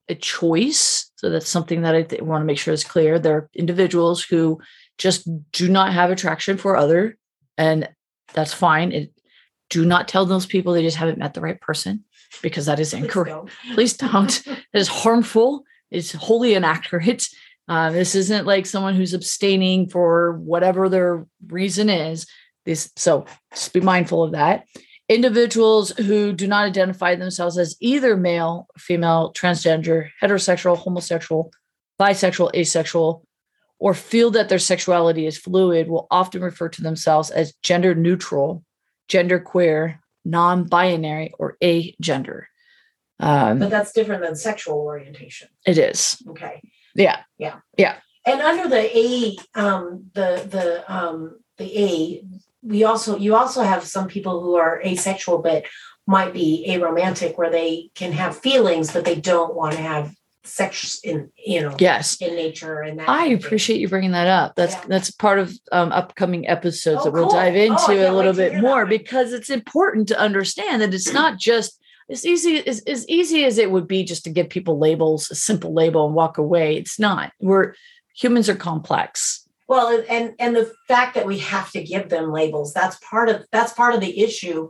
[0.09, 1.11] a choice.
[1.17, 3.19] So that's something that I th- want to make sure is clear.
[3.19, 4.61] There are individuals who
[4.99, 7.17] just do not have attraction for other,
[7.57, 7.89] and
[8.33, 8.93] that's fine.
[8.93, 9.13] It,
[9.71, 12.05] do not tell those people they just haven't met the right person
[12.43, 13.51] because that is Please incorrect don't.
[13.75, 14.43] please don't.
[14.47, 15.65] It is harmful.
[15.97, 17.29] It's wholly inaccurate.
[17.69, 22.27] Uh, this isn't like someone who's abstaining for whatever their reason is.
[22.65, 24.67] This so just be mindful of that.
[25.09, 31.53] Individuals who do not identify themselves as either male, female, transgender, heterosexual, homosexual,
[32.01, 33.25] bisexual, asexual,
[33.81, 38.65] or feel that their sexuality is fluid will often refer to themselves as gender neutral,
[39.09, 42.45] gender queer, non-binary, or agender.
[43.21, 45.49] Um, But that's different than sexual orientation.
[45.67, 46.17] it is.
[46.29, 46.61] Okay.
[46.95, 47.19] Yeah.
[47.39, 47.57] Yeah.
[47.79, 47.97] Yeah.
[48.27, 52.25] And under the A, um, the the um, the A,
[52.63, 55.65] we also you also have some people who are asexual but
[56.07, 60.99] might be aromantic, where they can have feelings but they don't want to have sex
[61.05, 62.17] in you know Yes.
[62.21, 63.09] in nature and that.
[63.09, 64.55] I appreciate you bringing that up.
[64.57, 64.85] That's Yeah.
[64.89, 67.35] that's part of um, upcoming episodes Oh, that we'll cool.
[67.39, 70.93] dive Oh, into can't a little bit that more because it's important to understand that
[70.95, 71.79] it's not just
[72.11, 75.35] as easy as, as easy as it would be just to give people labels, a
[75.35, 76.77] simple label and walk away.
[76.77, 77.33] It's not.
[77.41, 77.75] We're
[78.17, 79.47] humans are complex.
[79.69, 83.45] Well, and and the fact that we have to give them labels that's part of
[83.53, 84.69] that's part of the issue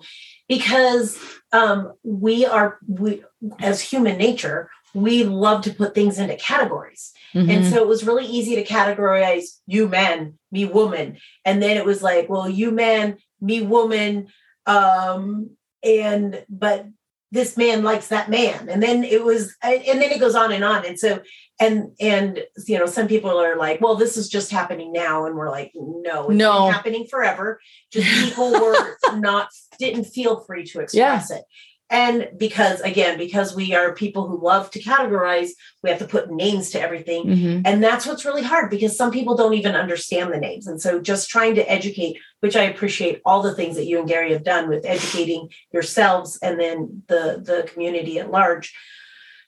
[0.48, 1.18] because
[1.53, 3.22] um, we are we
[3.61, 7.70] as human nature we love to put things into categories and Mhm.
[7.70, 12.03] so it was really easy to categorize you men, me woman and then it was
[12.03, 14.26] like well you men, me woman
[14.66, 15.50] um
[15.83, 16.87] and but
[17.32, 18.68] this man likes that man.
[18.68, 20.84] And then it was and then it goes on and on.
[20.84, 21.20] And so
[21.60, 25.26] and and you know some people are like well this is just happening now.
[25.26, 26.64] And we're like no it's No.
[26.66, 27.60] been happening forever.
[27.92, 31.42] Just people were not didn't feel free to express it
[31.90, 35.50] and because again because we are people who love to categorize
[35.83, 37.62] we have to put names to everything Mhm.
[37.64, 40.66] and that's what's really hard because some people don't even understand the names.
[40.66, 44.09] And so just trying to educate, which I appreciate all the things that you and
[44.09, 48.72] Gary have done with educating yourselves and then the, the community at large.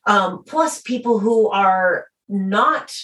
[0.06, 2.94] Um, plus people who are not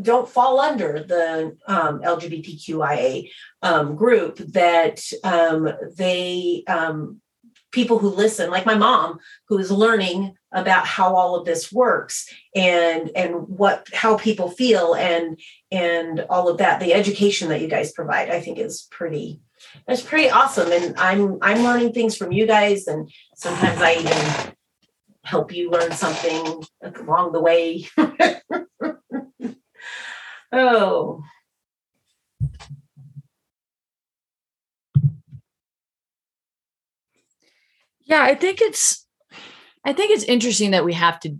[0.00, 3.30] don't fall under the um, LGBTQIA
[3.62, 7.20] um, group that um, they um,
[7.70, 12.32] people who listen, like my mom, who is learning about how all of this works
[12.54, 15.38] and and what how people feel and
[15.70, 16.80] and all of that.
[16.80, 19.40] The education that you guys provide i think is pretty
[19.86, 20.72] that's pretty awesome.
[20.72, 24.54] And i'm i'm learning things from you guys and sometimes i even
[25.24, 27.86] help you learn something along the way.
[30.50, 31.22] Oh
[38.08, 39.06] Yeah, I think it's
[39.84, 41.36] I think it's interesting that we have to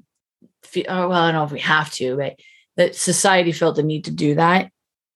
[0.62, 2.38] feel oh, well, I don't know if we have to, but
[2.76, 4.70] that society felt the need to do that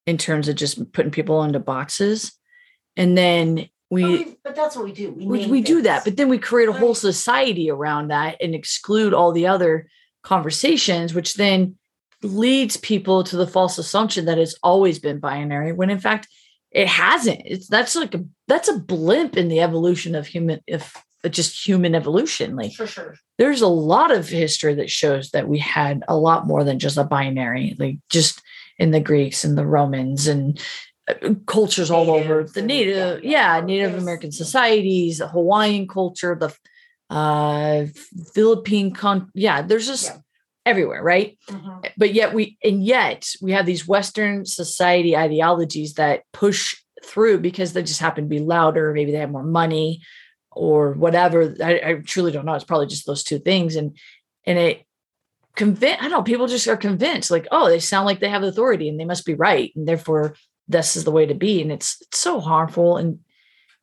[0.05, 2.33] in terms of just putting people into boxes.
[2.97, 6.03] And then but, we we- but that's what we do we, we, we do that,
[6.03, 9.87] but then we create a whole society around that and exclude all the other
[10.23, 11.77] conversations, which then
[12.23, 16.27] leads people to the false assumption that it's always been binary when in fact
[16.71, 17.41] it hasn't.
[17.45, 20.91] It's that's like a that's a blimp in the evolution of human of
[21.29, 22.55] just human evolution.
[22.55, 23.15] Like For sure.
[23.37, 26.97] there's a lot of history that shows that we had a lot more than just
[26.97, 28.41] a binary, like just
[28.79, 30.59] in the Greeks and the Romans and
[31.07, 36.53] uh, cultures all over the native, yeah, Native American societies, the Hawaiian culture, the
[37.09, 37.85] uh
[38.33, 40.17] Philippine con yeah, there's just Yeah.
[40.65, 41.37] everywhere, right?
[41.49, 41.91] Mhm.
[41.97, 47.73] but yet we and yet we have these western society ideologies that push through because
[47.73, 50.01] they just happen to be louder maybe they have more money
[50.55, 53.97] or whatever i, I truly don't know it's probably just those two things and
[54.45, 54.85] and it
[55.55, 58.43] convince i don't know people just are convinced like oh they sound like they have
[58.43, 60.35] authority and they must be right and therefore
[60.67, 63.19] this is the way to be and it's, it's so harmful and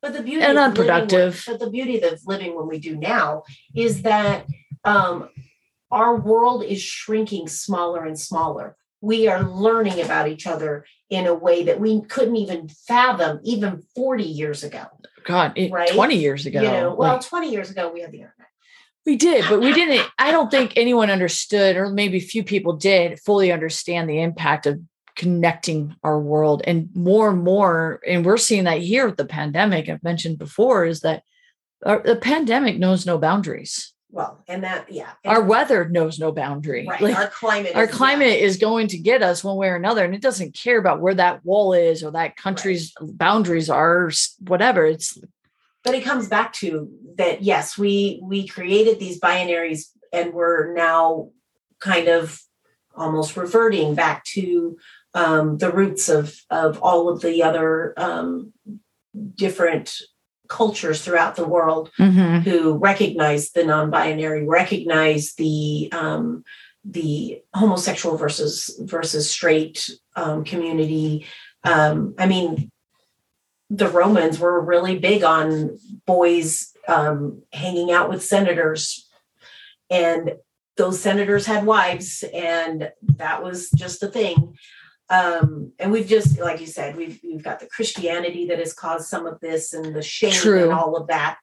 [0.03, 1.45] But the beauty And unproductive.
[1.47, 3.43] when- but the beauty of living when we do now
[3.75, 4.47] is that
[4.85, 5.29] um,
[5.91, 8.77] our world is shrinking smaller and smaller.
[9.03, 13.83] We are learning about each other in a way that we couldn't even fathom even
[13.95, 14.85] 40 years ago.
[15.25, 15.91] God it, Right?
[15.91, 18.49] 20 years ago You know, well, like- 20 years ago we had the internet.
[19.07, 20.07] We did, but we didn't.
[20.19, 24.79] I don't think anyone understood, or maybe few people did fully understand the impact of
[25.17, 26.63] connecting our world.
[26.65, 30.85] And more and more, and we're seeing that here with the pandemic, I've mentioned before,
[30.85, 31.23] is that
[31.85, 33.93] our, the pandemic knows no boundaries.
[34.13, 35.11] Well, and that, yeah.
[35.25, 36.87] Our weather knows no boundary.
[36.87, 37.77] right, Like, our climate.
[37.77, 40.55] our is- climate is going to get us one way or another, and it doesn't
[40.55, 44.85] care about where that wall is or that country's boundaries are, whatever.
[44.85, 45.19] It's
[45.85, 51.31] but it comes back to that yes we we created these binaries and we're now
[51.79, 52.39] kind of
[52.95, 54.77] almost reverting back to
[55.15, 58.53] um, the roots of of all of the other um,
[59.37, 59.97] different
[60.51, 61.91] cultures throughout the world
[62.43, 66.45] who recognize the non-binary recognize the um,
[66.85, 71.27] the homosexual versus versus straight um, community.
[71.65, 72.71] Um, i mean
[73.71, 79.09] the romans were really big on boys um, hanging out with senators.
[79.89, 80.33] And
[80.77, 84.57] those senators had wives and that was just a thing
[85.11, 89.09] um, and we've just like you said we've we've got the christianity that has caused
[89.09, 90.65] some of this and the shame True.
[90.65, 91.39] and all of that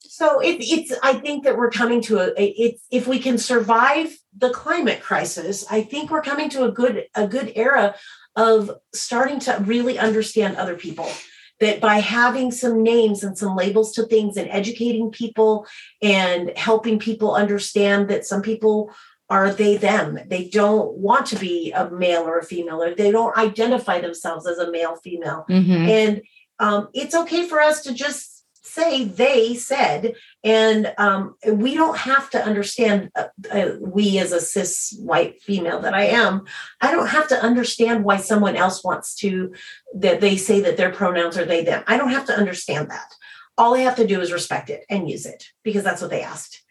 [0.00, 4.16] so it, it's i think that we're coming to a it's if we can survive
[4.36, 7.94] the climate crisis i think we're coming to a good a good era
[8.36, 11.10] of starting to really understand other people
[11.58, 15.66] that by having some names and some labels to things and educating people
[16.02, 18.92] and helping people understand that some people
[19.28, 20.18] are they them?
[20.28, 24.46] They don't want to be a male or a female or they don't identify themselves
[24.46, 25.44] as a male female.
[25.48, 25.88] Mhm.
[25.88, 26.22] and
[26.58, 32.28] um, it's okay for us to just say they said and um, we don't have
[32.30, 36.44] to understand uh, uh, we as a cis white female that i am
[36.80, 39.52] i don't have to understand why someone else wants to
[39.94, 41.82] that they say that their pronouns are they them.
[41.86, 43.14] I don't have to understand that.
[43.56, 46.22] All i have to do is respect it and use it because that's what they
[46.22, 46.62] asked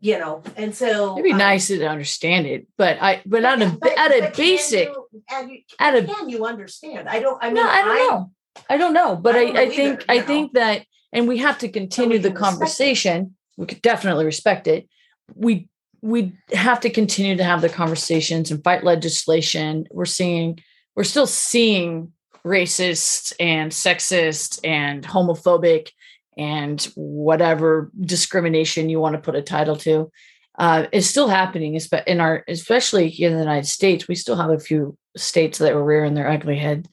[0.00, 3.62] you know and so It'd be um, nice to understand it, but I, but at
[3.62, 7.38] a, but- at a but can basic, you- at a can you understand i don't
[7.42, 8.30] i mean no, I don't know.
[8.70, 10.26] I don't know, but I I, I, think either, I know.
[10.26, 12.44] think that, and we have to continue the respect it.
[12.44, 13.36] conversation.
[13.58, 14.88] We could definitely respect it.
[15.34, 15.68] We
[16.00, 19.86] we have to continue to have the conversations and fight legislation.
[19.90, 20.58] We're seeing,
[20.94, 22.12] we're still seeing
[22.46, 25.90] racist and sexist and homophobic
[26.36, 30.10] and whatever discrimination you want to put a title to
[30.58, 34.50] uh, is still happening in our especially here in the united states we still have
[34.50, 36.88] a few states that are rearing their ugly head.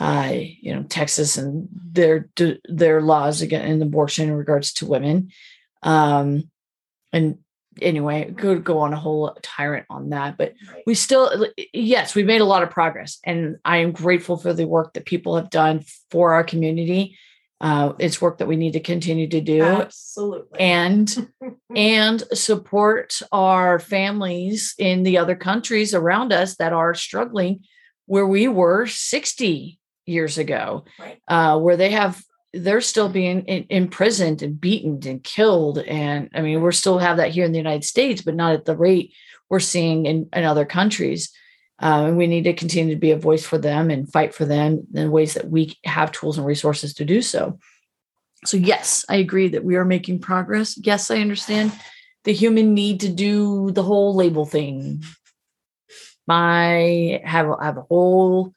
[0.00, 2.30] Uh, you know texas and their
[2.64, 5.30] their laws against abortion in regards to women.
[5.82, 6.50] Um,
[7.12, 7.38] and
[7.80, 10.52] anyway could go on a whole tyrant on that but
[10.86, 14.66] we still yes we've made a lot of progress and i am grateful for the
[14.66, 17.16] work that people have done for our community
[17.62, 19.62] uh, it's work that we need to continue to do.
[19.62, 20.58] Absolutely.
[20.58, 21.32] And
[21.76, 27.60] and support our families in the other countries around us that are struggling
[28.06, 30.84] where we were 60 years ago.
[30.98, 31.20] Right.
[31.28, 32.22] uh, where they have
[32.52, 35.78] they're still being in, imprisoned and beaten and killed.
[35.78, 38.64] And i mean we're still have that here in the united states but not at
[38.64, 39.14] the rate
[39.48, 41.32] we're seeing in, in other countries
[41.80, 44.44] uh, and we need to continue to be a voice for them and fight for
[44.44, 47.58] them in ways that we have tools and resources to do so.
[48.44, 50.76] So yes i agree that we are making progress.
[50.82, 51.72] Yes i understand
[52.24, 55.02] the human need to do the whole label thing.
[56.28, 58.54] I have, I have a whole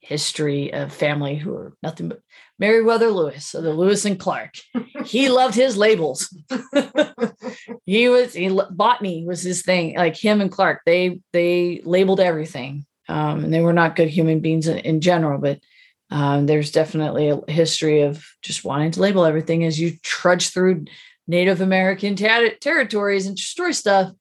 [0.00, 2.20] history of family who are nothing but
[2.60, 4.54] Meriwether Lewis, so the Lewis and Clark.
[5.04, 6.28] He loved his labels.
[7.86, 9.96] he was he botany was his thing.
[9.96, 14.40] Like him and Clark, they they labeled everything, um, and they were not good human
[14.40, 15.40] beings in, in general.
[15.40, 15.58] But
[16.12, 20.86] Um, there's definitely a history of just wanting to label everything as you trudge through
[21.28, 24.12] Native American ter- territories and destroy stuff.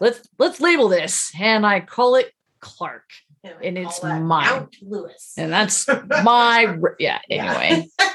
[0.00, 3.04] Let's let's label this, and I call it Clark,
[3.44, 4.26] And, And it's mine.
[4.26, 5.34] Mount Lewis.
[5.36, 5.86] and that's
[6.24, 7.20] my yeah.
[7.28, 7.58] Yeah.
[7.60, 7.88] Anyway,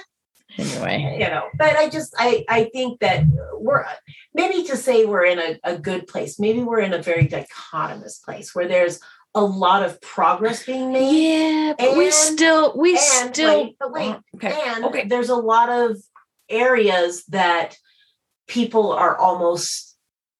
[0.57, 3.23] anyway, you know but i just i i think that
[3.53, 3.85] we're
[4.33, 8.21] maybe to say we're in a, a good place maybe we're in a very dichotomous
[8.23, 8.99] place where there's
[9.35, 12.99] a lot of progress being made yeah, but we still we and
[13.35, 14.59] still wait, but wait, oh, okay.
[14.65, 15.07] and okay.
[15.07, 15.97] there's a lot of
[16.49, 17.77] areas that
[18.47, 19.88] people are almost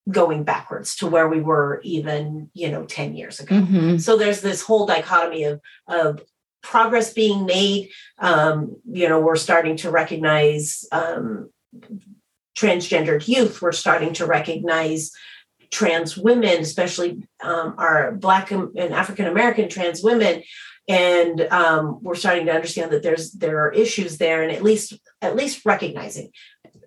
[0.10, 3.56] going backwards to where we were even you know 10 years ago.
[3.56, 4.02] Mhm.
[4.02, 6.22] so there's this whole dichotomy of of
[6.62, 7.90] progress being made.
[8.18, 11.50] Um you know we're starting to recognize um
[12.58, 13.62] transgendered youth.
[13.62, 15.12] We're starting to recognize
[15.72, 20.44] trans women especially um, our black and african american trans women.
[20.88, 24.98] And um, we're starting to understand that there's there are issues there and at least
[25.22, 26.32] at least recognizing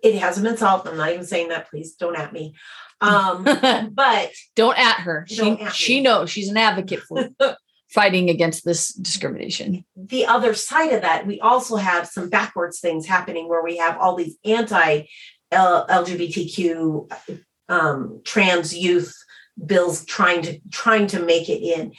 [0.02, 2.54] it hasn't been solved i'm not even saying that please don't at me
[3.02, 3.42] um
[3.92, 5.26] but Don't at her.
[5.28, 7.28] She at she knows she's an advocate for
[7.90, 9.84] fighting against this discrimination.
[9.94, 13.98] the other side of that, we also have some backwards things happening where we have
[13.98, 15.02] all these anti
[15.52, 17.12] LGBTQ
[17.68, 19.14] um, trans youth
[19.66, 21.92] bills trying to trying to make it in.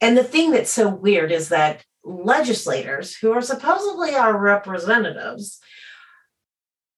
[0.00, 5.60] And the thing that's so weird is that legislators who are supposedly our representatives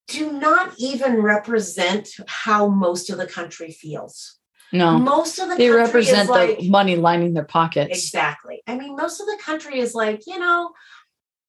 [0.09, 4.39] do not even represent how most of the country feels.
[4.73, 7.97] No, Most of the they country represent like, the money lining their pockets.
[7.97, 8.61] Exactly.
[8.67, 10.73] I mean, most of the country is like, you know,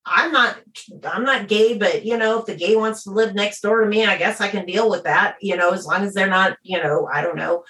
[0.06, 0.58] I'm not
[1.04, 3.88] I'm not gay, but you know, if the gay wants to live next door to
[3.88, 6.58] me, I guess I can deal with that, you know, as long as they're not,
[6.62, 7.64] you know, I don't know,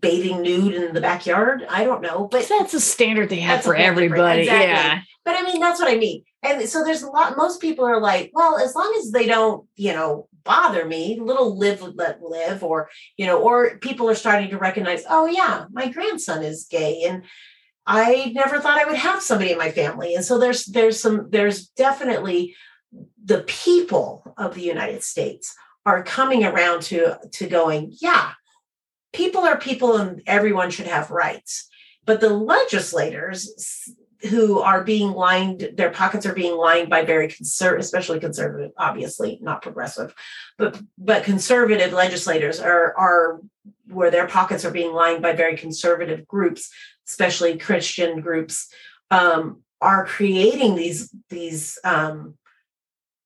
[0.00, 1.66] bathing nude in the backyard.
[1.68, 2.28] I don't know.
[2.30, 4.42] But That's a standard they have for everybody.
[4.42, 4.68] exactly.
[4.68, 5.00] Yeah.
[5.24, 6.22] but I mean, that's what I mean.
[6.42, 9.66] And so there's a lot, most people are like, well, as long as they don't,
[9.76, 14.48] you know, bother me, little live, let live, or, you know, or people are starting
[14.50, 17.02] to recognize, oh, yeah, my grandson is gay.
[17.04, 17.24] And
[17.86, 20.14] I never thought I would have somebody in my family.
[20.14, 22.56] And so there's, there's some, there's definitely
[23.22, 28.32] the people of the United States are coming around to, to going, yeah,
[29.12, 31.68] people are people and everyone should have rights.
[32.06, 33.92] But the legislators
[34.28, 39.38] who are being lined, their pockets are being lined by very conservative, especially conservative, obviously
[39.40, 40.14] not progressive,
[40.58, 43.40] but but conservative legislators are are
[43.88, 46.70] where their pockets are being lined by very conservative groups,
[47.08, 48.68] especially Christian groups,
[49.10, 52.34] um, are creating these these um,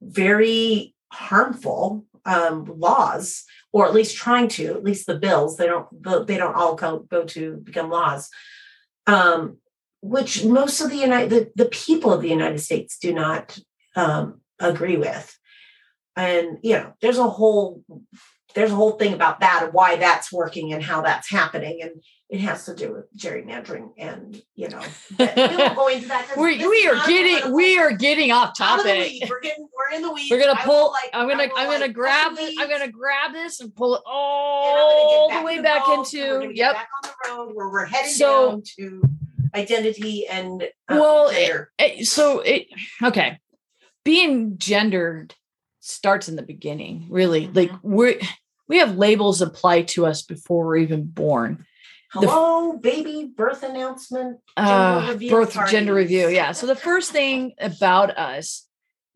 [0.01, 5.57] very harmful um, laws, or at least trying to, at least the bills.
[5.57, 8.31] They don't they don't all go, go to become laws.
[9.07, 9.59] Um,
[10.05, 13.59] which most of the United the, the people of the United States do not
[13.97, 15.37] um, agree with.
[16.15, 17.83] And you know, there's a whole
[18.55, 22.03] there's a whole thing about that of why that's working and how that's happening, and
[22.29, 24.81] it has to do with gerrymandering and you know
[25.19, 26.29] we won't go into that.
[26.37, 29.11] We we are getting we are getting off topic.
[29.29, 30.31] We're getting we're in the weeds.
[30.31, 30.91] We're gonna will, pull.
[30.93, 32.55] like- I'm gonna I'm gonna grab this.
[32.61, 35.87] I'm gonna grab this and pull it and I'm gonna get all the way back
[35.87, 36.53] golf, into.
[36.55, 36.75] Yep.
[36.75, 39.03] Back on the road where we're heading So- down to
[39.55, 41.67] identity and uh, Well, it-.
[41.79, 42.67] Eh, so it
[43.03, 43.39] okay.
[44.05, 45.35] Being gendered
[45.81, 47.49] starts in the beginning really.
[47.49, 48.21] Like we
[48.69, 51.67] we have labels applied to us before we're even born.
[52.15, 54.39] The Hello, baby birth announcement.
[54.57, 56.53] Gender uh, reveal birth gender review yeah.
[56.53, 58.67] So the first thing about us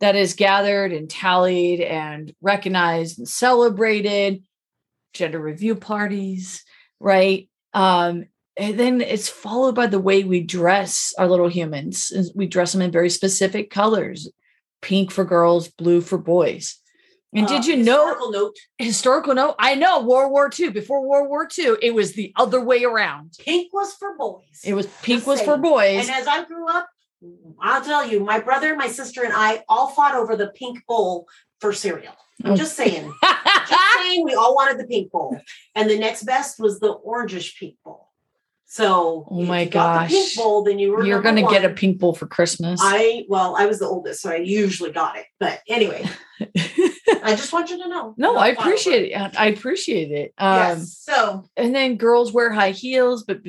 [0.01, 4.43] that is gathered and tallied and recognized and celebrated
[5.13, 6.65] gender review parties
[7.01, 7.49] right?
[7.75, 8.25] Um
[8.59, 12.83] and then it's followed by the way we dress our little humans we dress them
[12.83, 14.29] in very specific colors
[14.83, 16.77] pink for girls blue for boys
[17.35, 18.57] and Uh, did you know historical note?
[18.79, 22.61] historical note i know world war ii before world war ii it was the other
[22.61, 24.61] way around Pink was for boys.
[24.65, 26.89] it was pink was for boys And as I grew up,
[27.61, 31.27] I'll tell you, my brother, my sister, and I all fought over the pink bowl
[31.61, 32.15] for cereal.
[32.45, 33.13] I'm just saying.
[33.69, 35.37] just saying, we all wanted the pink bowl,
[35.75, 38.08] and the next best was the orangish pink bowl.
[38.71, 40.37] So, Oh my the pink gosh.
[40.37, 43.65] bowl, then you were you're gonna get a pink bowl for christmas I well, I
[43.65, 45.25] was the oldest, so I usually got it.
[45.41, 46.05] But anyway,
[47.23, 48.15] I just want you to know.
[48.19, 50.99] no i appreciate it i appreciate it um yes.
[50.99, 53.41] So and then girls wear high heels but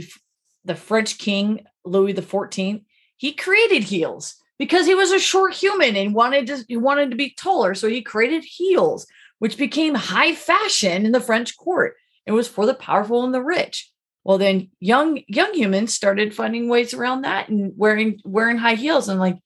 [0.66, 2.84] the french king louis the 14th
[3.18, 7.18] he created heels because he was a short human and wanted to he wanted to
[7.18, 9.06] be taller so he created heels
[9.40, 11.96] which became high fashion in the french court
[12.26, 13.92] it was for the powerful and the rich
[14.24, 19.10] well then young young humans started finding ways around that and wearing wearing high heels
[19.10, 19.38] and like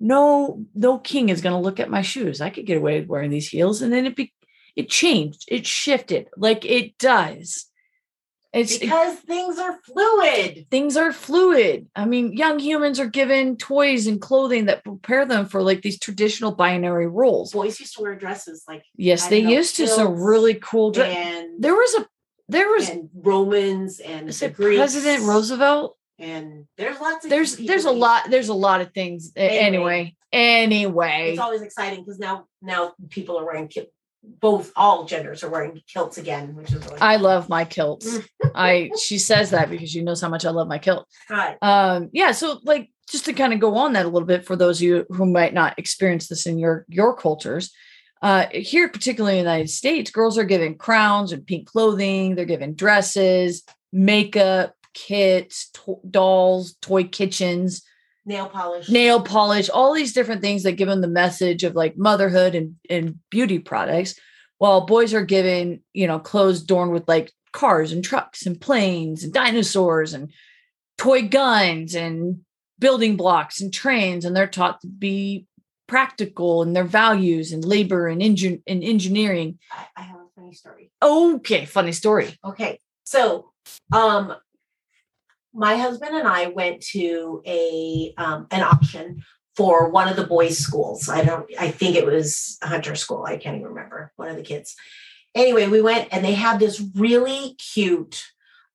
[0.00, 2.40] no no king is going to look at my shoes.
[2.40, 4.32] I could get away with wearing these heels, and then it be
[4.74, 7.66] it changed, it shifted like it does.
[8.52, 10.66] It's it- because things are fluid.
[10.70, 11.86] things are fluid.
[11.94, 16.00] I mean, young humans are given toys and clothing that prepare them for like these
[16.00, 17.52] traditional binary roles.
[17.52, 20.90] Boys used to wear dresses like Yes, I they know, used to kilts really cool.
[20.92, 22.06] Dre- and there was a
[22.50, 25.96] there was and Romans and is the it Greeks, President Roosevelt.
[26.18, 29.32] and there's lots of There's there's a lot there's a lot of things.
[29.36, 30.14] Anyway.
[30.32, 33.86] Anyway, It's always exciting because now now people are wearing kil-
[34.22, 38.18] both all genders are wearing kilts again, which is really I love my kilts.
[38.54, 41.06] I she says that because she knows how much I love my kilt.
[41.28, 41.56] right.
[41.62, 44.54] um yeah so like just to kind of go on that a little bit for
[44.54, 47.72] those of you who might not experience this in your your cultures
[48.22, 52.44] uh here particularly in the united states girls are given crowns and pink clothing they're
[52.44, 53.62] given dresses
[53.92, 57.82] makeup kits to- dolls toy kitchens
[58.26, 58.88] nail polish.
[58.88, 62.76] nail polish all these different things that give them the message of like motherhood and,
[62.88, 64.14] and beauty products
[64.58, 69.24] while boys are given you know clothes adorned with like cars and trucks and planes
[69.24, 70.32] and dinosaurs and
[70.98, 72.40] toy guns and
[72.78, 75.46] building blocks and trains and they're taught to be
[75.90, 80.54] practical and their values and labor and, engine and engineering I, I have a funny
[80.54, 80.92] story.
[81.02, 82.78] okay funny story Okay.
[83.04, 83.50] So
[83.92, 84.34] um
[85.52, 89.24] my husband and I went to a um an auction
[89.56, 91.08] for one of the boys' schools.
[91.08, 93.24] I don't I think it was Hunter School.
[93.24, 94.12] I can't even remember.
[94.14, 94.76] One of the kids.
[95.34, 98.16] Anyway, we went and they had this really cute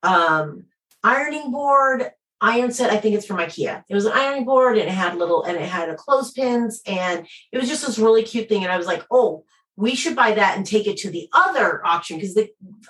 [0.04, 0.66] um
[1.02, 2.12] ironing board
[2.46, 5.18] iron set i think it's from ikea it was an ironing board and it had
[5.18, 8.72] little and it had a clothespins and it was just this really cute thing and
[8.72, 9.44] i was like oh
[9.78, 12.38] we should buy that and take it to the other auction because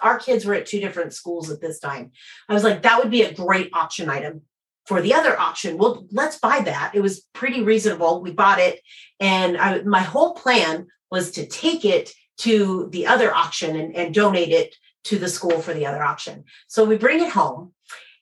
[0.02, 2.12] our kids were at two different schools at this time.
[2.48, 4.44] I was like, that would be a great auction item
[4.86, 5.78] for the other auction.
[5.78, 6.92] Well, let's buy that.
[6.94, 8.22] It was pretty reasonable.
[8.22, 8.82] We bought it,
[9.20, 14.14] and I, my whole plan was to take it to the other auction and, and
[14.14, 14.76] donate it
[15.06, 16.44] to the school for the other auction.
[16.68, 17.74] So we bring it home,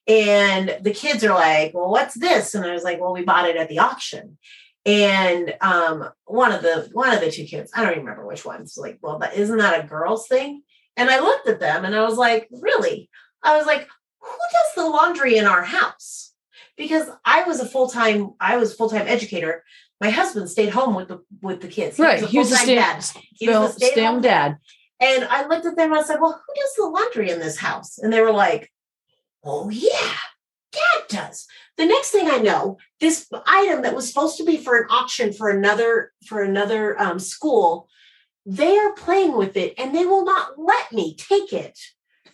[0.08, 3.49] and the kids are like, "Well, what's this?" And I was like, "Well, we bought
[3.49, 4.38] it at the auction."
[4.86, 8.45] And um, one of the one of the two kids, I don't even remember which
[8.45, 10.64] ones, like, "Well, but isn't that a girl's thing?"
[10.97, 13.10] And I looked at them and I was like, really?
[13.41, 13.88] I was like,
[14.20, 16.34] who does the laundry in our house?
[16.78, 19.64] Because I was a full-time, I was full-time educator.
[20.01, 21.97] My husband stayed home with the with the kids.
[21.97, 23.06] right a he was a stay, dad.
[23.36, 24.58] He was a stay, stay-at-home home dad
[24.99, 27.58] And I looked at them and I said, Well, who does the laundry in this
[27.58, 27.99] house?
[27.99, 28.72] And they were like,
[29.44, 30.16] Oh yeah,
[30.72, 31.48] dad does.
[31.78, 35.34] The next thing I know, this item that was supposed to be for an auction
[35.34, 37.88] for another for another um, school,
[38.46, 41.78] they are playing with it and they will not let me take it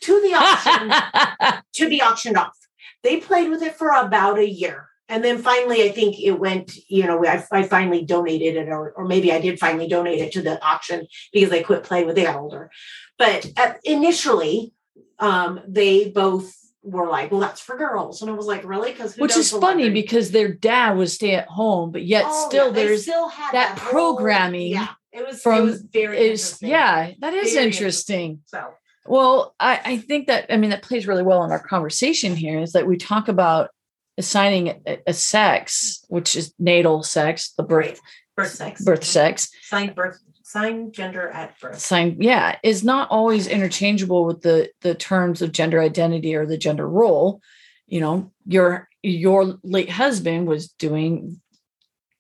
[0.02, 2.58] to the auction to be auctioned off.
[3.04, 4.88] They played with it for about a year.
[5.08, 8.92] And then finally, I think it went, you know, I, I finally donated it, or,
[8.92, 12.16] or maybe I did finally donate it to the auction because they quit playing with
[12.16, 12.70] it, they got older.
[13.18, 14.72] But uh, initially,
[15.18, 16.54] um, they both
[16.84, 18.22] were like, well, that's for girls.
[18.22, 18.92] And I was like, really?
[18.92, 22.72] Because which is funny because their dad was stay at home but yet Oh, still
[22.72, 27.12] there's still had that whole- programming yeah, it was from- it was very is yeah
[27.20, 28.70] that is Very interesting So
[29.06, 32.60] well I, I think that i mean that plays really well in our conversation here
[32.60, 33.70] is that we talk about
[34.18, 38.00] assigning a, a sex which is natal sex the birth Right.
[38.38, 40.20] birth sex, birth sex signed birth,
[40.52, 41.80] signed gender at birth.
[41.80, 46.58] sign yeah is not always interchangeable with the the terms of gender identity or the
[46.58, 47.40] gender role
[47.88, 51.40] you know your your late husband was doing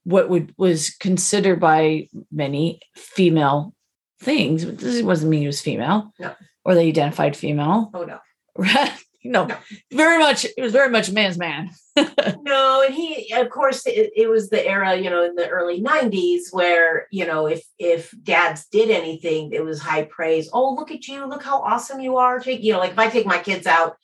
[0.03, 3.73] what would was considered by many female
[4.21, 6.35] things but this wasn't mean he was female No.
[6.63, 8.19] or they identified female Oh no.
[9.23, 9.47] no,
[9.91, 11.69] very much it was very much man's man
[12.43, 15.81] No, and he, of course, it, it was the era, you know, in the early
[15.81, 20.49] '90s where, you know, if if dads did anything, it was high praise.
[20.53, 21.25] Oh, look at you!
[21.25, 22.39] Look how awesome you are!
[22.39, 23.97] Take, you know, like if I take my kids out,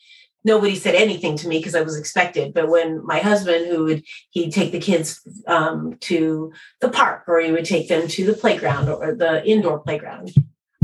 [0.43, 2.53] nobody said anything to me because I was expected.
[2.53, 6.51] But when my husband, who would he'd take the kids um, to
[6.81, 10.33] the park, or he would take them to the playground or the indoor playground.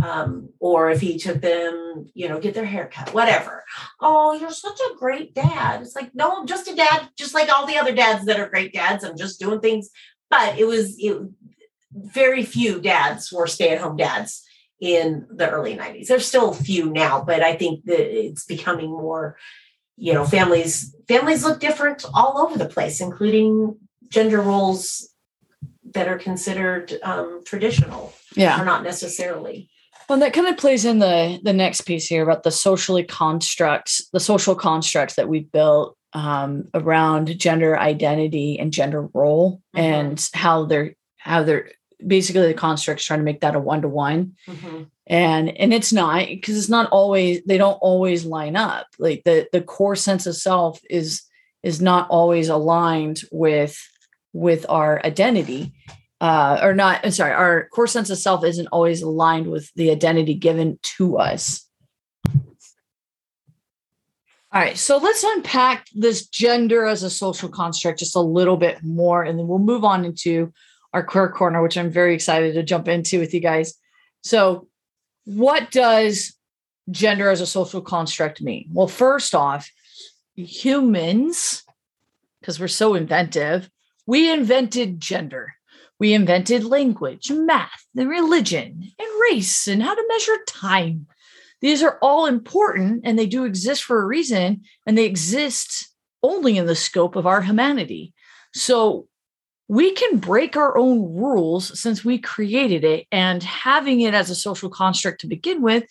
[0.01, 3.61] Um, or if he took them, you know, get their hair cut, whatever
[3.99, 5.81] oh, you're such a great dad.
[5.81, 8.49] It's like, no, I'm just a dad, just like all the other dads that are
[8.49, 9.03] great dads.
[9.03, 9.89] I'm just doing things.
[10.29, 11.21] But it was it,
[11.93, 14.43] very few dads were stay at home dads
[14.79, 16.07] in the early 90s.
[16.07, 19.37] There's still a few now, but I think that it's becoming more,
[19.97, 23.77] you know, families families look different all over the place, including
[24.07, 25.09] gender roles
[25.93, 29.69] that are considered um, traditional yeah or not necessarily.
[30.11, 34.09] Well, that kind of plays in the the next piece here about the socially constructs,
[34.11, 39.79] the social constructs that we've built um, around gender identity and gender role Mhm.
[39.79, 41.71] and how they're how they're
[42.05, 44.33] basically the constructs trying to make that a one to one
[45.07, 48.87] and and it's not because it's not always they don't always line up.
[48.99, 51.21] Like the the core sense of self is
[51.63, 53.77] is not always aligned with
[54.33, 55.71] with our identity
[56.21, 59.91] uh or not i'm sorry our core sense of self isn't always aligned with the
[59.91, 61.67] identity given to us
[64.53, 68.81] all right so let's unpack this gender as a social construct just a little bit
[68.81, 70.53] more and then we'll move on into
[70.93, 73.73] our queer corner which i'm very excited to jump into with you guys
[74.21, 74.67] so
[75.25, 76.35] what does
[76.89, 78.69] gender as a social construct mean?
[78.71, 79.69] Well, first off,
[80.35, 81.63] humans,
[82.39, 83.69] because we're so inventive,
[84.05, 85.55] we invented gender.
[86.01, 91.05] We invented language, math, and religion, and race, and how to measure time.
[91.61, 95.89] These are all important and they do exist for a reason, and they exist
[96.23, 98.15] only in the scope of our humanity.
[98.51, 99.09] So
[99.67, 104.35] we can break our own rules since we created it and having it as a
[104.35, 105.83] social construct to begin with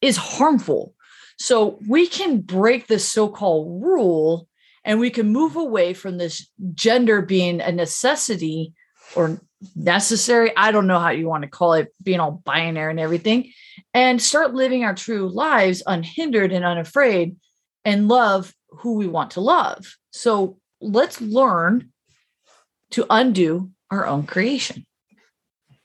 [0.00, 0.94] is harmful
[1.36, 4.46] so we can break this so-called rule
[4.84, 8.72] and we can move away from this gender being a necessity
[9.16, 9.40] or
[9.74, 13.50] necessary i don't know how you want to call it being all binary and everything
[13.92, 17.36] and start living our true lives unhindered and unafraid
[17.84, 21.90] and love who we want to love so let's learn
[22.90, 24.86] to undo our own creation.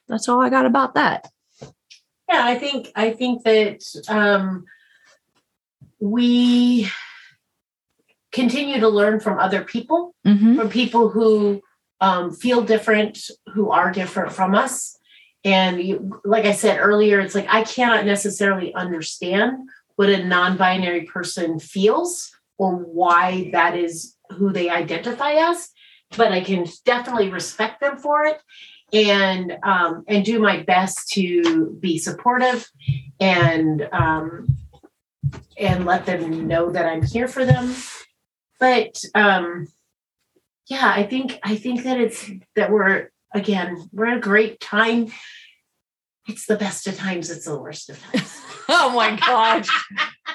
[0.07, 1.27] That's all I got about that.
[1.61, 4.65] Yeah, I think I think that um,
[5.99, 6.89] we
[8.31, 10.55] continue to learn from other people, Mm-hmm.
[10.57, 11.61] from people who
[12.03, 13.17] um, feel different,
[13.53, 14.97] who are different from us.
[15.45, 21.05] And you, like I said earlier, it's like I cannot necessarily understand what a non-binary
[21.05, 25.69] person feels or why that is who they identify as,
[26.17, 28.41] but I can definitely respect them for it
[28.91, 32.69] and um, and do my best to be supportive
[33.21, 34.57] and um,
[35.57, 37.73] and let them know that I'm here for them.
[38.59, 39.67] But um,
[40.67, 45.11] yeah, I think I think that it's that we're again we're at a great time.
[46.27, 47.29] It's the best of times.
[47.29, 48.39] It's the worst of times.
[48.69, 49.67] Oh my gosh.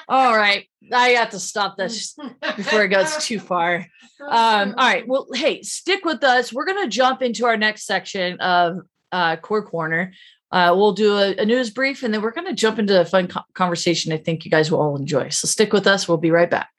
[0.07, 0.67] all right.
[0.93, 2.15] I got to stop this
[2.55, 3.87] before it goes too far.
[4.21, 5.07] Um, all right.
[5.07, 6.53] Well, hey, stick with us.
[6.53, 10.13] We're to jump into our next section of uh, Queer Corner.
[10.51, 13.05] Uh, we'll do a, a news brief and then we're going to jump into a
[13.05, 15.29] fun co- conversation I think you guys will all enjoy.
[15.29, 16.07] So stick with us.
[16.07, 16.69] We'll be right back.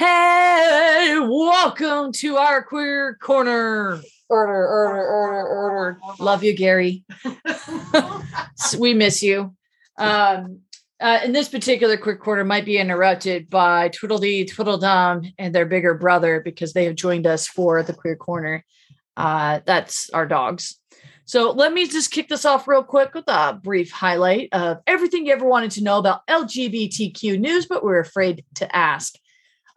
[0.00, 4.00] Hey, welcome to our Queer Corner.
[4.30, 6.00] Order, order, order, order.
[6.18, 7.04] Love you, Gary.
[8.78, 9.54] we miss you.
[9.98, 10.60] Um,
[10.98, 15.92] uh, and this particular quick corner might be interrupted by Tweedledee, Tweedledum, and their bigger
[15.92, 18.64] brother because they have joined us for the queer corner.
[19.18, 20.80] Uh, that's our dogs.
[21.26, 25.26] So let me just kick this off real quick with a brief highlight of everything
[25.26, 29.16] you ever wanted to know about LGBTQ news, but we're afraid to ask.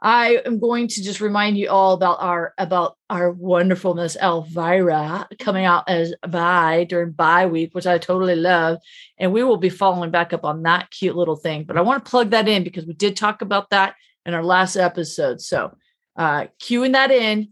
[0.05, 5.29] I am going to just remind you all about our about our wonderful Miss Elvira
[5.39, 8.79] coming out as bi during bi week, which I totally love.
[9.17, 11.63] And we will be following back up on that cute little thing.
[11.63, 13.95] But I want to plug that in because we did talk about that
[14.25, 15.39] in our last episode.
[15.39, 15.73] So
[16.17, 17.51] uh queuing that in.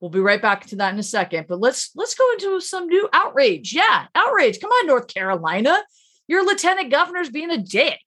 [0.00, 1.46] We'll be right back to that in a second.
[1.48, 3.72] But let's let's go into some new outrage.
[3.72, 4.58] Yeah, outrage.
[4.60, 5.80] Come on, North Carolina.
[6.26, 8.00] Your lieutenant governor's being a dick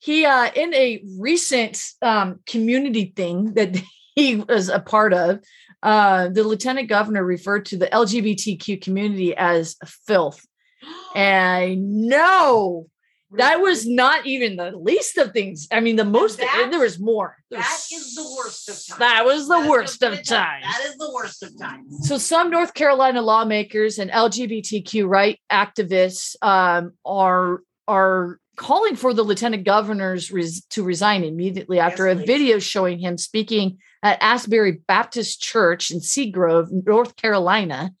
[0.00, 3.76] he uh in a recent um community thing that
[4.14, 5.40] he was a part of
[5.82, 9.76] uh the lieutenant governor referred to the lgbtq community as
[10.06, 10.44] filth.
[11.14, 12.86] And no
[13.32, 15.68] that was not even the least of things.
[15.70, 17.36] I mean the most that- there was more.
[17.50, 18.98] That is the worst of times.
[18.98, 22.08] that was the Let's worst of times That is the worst of times.
[22.08, 29.22] so some North Carolina lawmakers and LGBTQ right activists um, are are calling for the
[29.22, 34.72] lieutenant governor's res- to resign immediately after Yes, a video showing him speaking at Asbury
[34.72, 37.92] Baptist Church in Seagrove, North Carolina.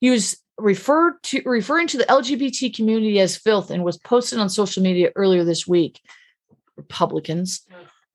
[0.00, 4.48] He was referred to referring to the LGBT community as filth and was posted on
[4.48, 6.00] social media earlier this week.
[6.76, 7.66] Republicans.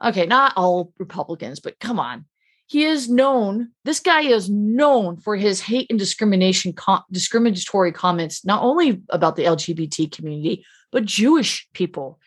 [0.04, 2.26] Okay, not all Republicans, but come on
[2.68, 8.46] he is known this guy is known for his hate and discrimination com- discriminatory comments
[8.46, 12.20] not only about the lgbt community but jewish people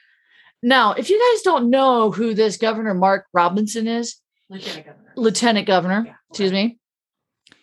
[0.62, 4.16] now if you guys don't know who this governor mark robinson is
[4.50, 5.12] Lieutenant Governor.
[5.16, 6.78] lieutenant governor Yeah, excuse me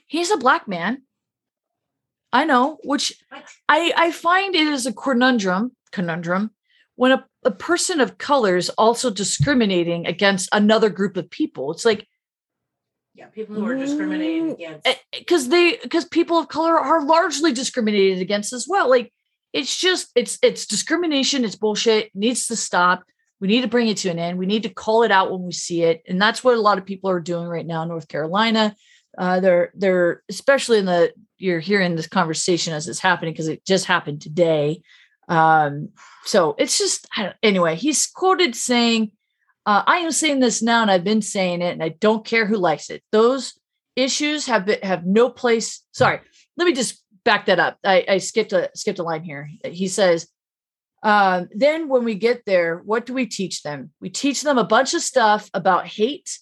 [0.07, 1.03] he's a black man
[2.31, 3.43] i know which What?
[3.69, 6.49] i i find it is a conundrum conundrum
[6.95, 11.71] when a a person of color is also discriminating against another group of people?
[11.73, 12.07] It's like
[13.13, 14.87] Yeah, people who are discriminated Mm, against.
[15.11, 18.89] because they because people of color are largely discriminated against as well.
[18.89, 19.11] Like
[19.53, 21.45] it's just it's it's discrimination.
[21.45, 22.05] It's bullshit.
[22.05, 23.03] It needs to stop.
[23.39, 24.37] We need to bring it to an end.
[24.37, 26.79] We need to call it out when we see it, and that's what a lot
[26.79, 28.75] of people are doing right now in North Carolina.
[29.15, 33.63] Uh, they're they're especially in the you're hearing this conversation as it's happening because it
[33.65, 34.81] just happened today.
[35.29, 35.89] Um,
[36.25, 37.07] so it's just
[37.43, 37.75] anyway.
[37.75, 39.11] He's quoted saying,
[39.67, 42.47] uh, "I am saying this now, and I've been saying it, and I don't care
[42.47, 43.03] who likes it.
[43.11, 43.53] Those
[43.95, 46.21] issues have been, have no place." Sorry,
[46.57, 47.77] let me just back that up.
[47.83, 49.49] I, I skipped a skipped a line here.
[49.65, 50.27] He says,
[51.03, 53.91] um, "Then when we get there, what do we teach them?
[53.99, 56.39] We teach them a bunch of stuff about hate."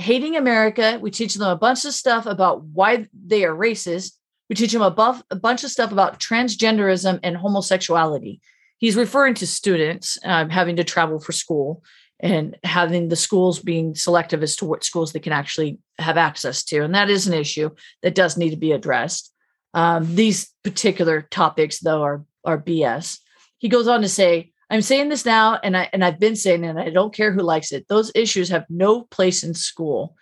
[0.00, 0.96] Hating America.
[1.02, 4.12] We teach them a bunch of stuff about why they are racist.
[4.48, 8.40] We teach them a, buff, a bunch of stuff about transgenderism and homosexuality.
[8.78, 11.82] He's referring to students um, having to travel for school
[12.20, 16.62] and having the schools being selective as to what schools they can actually have access
[16.64, 16.82] to.
[16.82, 17.70] And that is an issue
[18.02, 19.32] that does need to be addressed.
[19.78, 23.20] Um, these particular topics, though, are, are BS.
[23.58, 26.64] He goes on to say, I'm saying this now, and I and I've been saying
[26.64, 27.86] it, and I don't care who likes it.
[27.86, 30.16] Those issues have no place in school.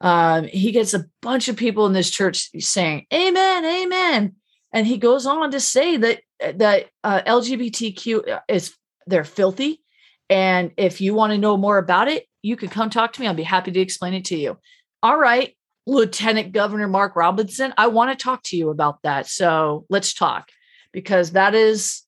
[0.00, 4.36] Um, he gets a bunch of people in this church saying, Amen, Amen.
[4.72, 8.74] And he goes on to say that that uh, LGBTQ is
[9.06, 9.82] they're filthy,
[10.30, 13.26] and if you want to know more about it, you can come talk to me.
[13.26, 14.56] I'll be happy to explain it to you.
[15.02, 15.54] All right,
[15.88, 19.26] Lieutenant Governor Mark Robinson, I want to talk to you about that.
[19.26, 20.50] So let's talk
[20.92, 22.02] because that is,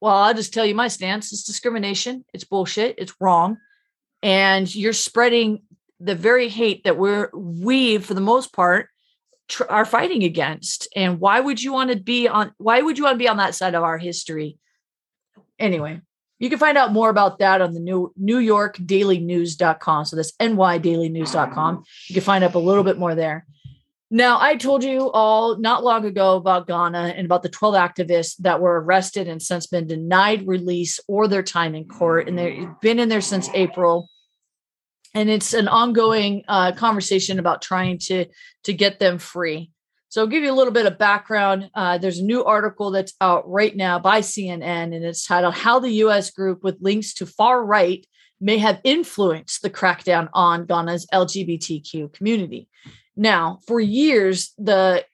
[0.00, 1.32] well, I'll just tell you my stance.
[1.32, 2.24] It's discrimination.
[2.34, 2.96] It's bullshit.
[2.98, 3.58] It's wrong,
[4.22, 5.62] and you're spreading
[6.00, 8.88] the very hate that we're we for the most part
[9.48, 13.04] tr- are fighting against and why would you want to be on why would you
[13.04, 14.58] want to be on that side of our history
[15.58, 16.00] anyway
[16.38, 20.16] you can find out more about that on the new new york daily news.com so
[20.16, 23.46] that's nydailynews.com you can find up a little bit more there.
[24.10, 28.36] Now i told you all not long ago about ghana and about the 12 activists
[28.38, 32.68] that were arrested and since been denied release or their time in court and they've
[32.80, 34.08] been in there since april.
[35.14, 38.26] And it's an ongoing uh, conversation about trying to
[38.64, 39.72] to get them free.
[40.10, 41.70] So I'll give you a little bit of background.
[41.74, 45.78] Uh, there's a new article that's out right now by CNN, and it's titled "How
[45.78, 46.30] the U.S.
[46.30, 48.06] Group with Links to Far Right
[48.40, 52.68] May Have Influenced the Crackdown on Ghana's LGBTQ Community."
[53.16, 55.04] Now, for years, the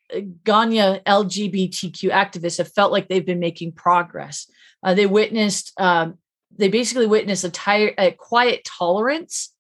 [0.44, 4.46] Ghana LGBTQ activists have felt like they've been making progress.
[4.82, 6.18] Uh, they witnessed, um,
[6.56, 9.54] they basically witnessed a, tire, a quiet tolerance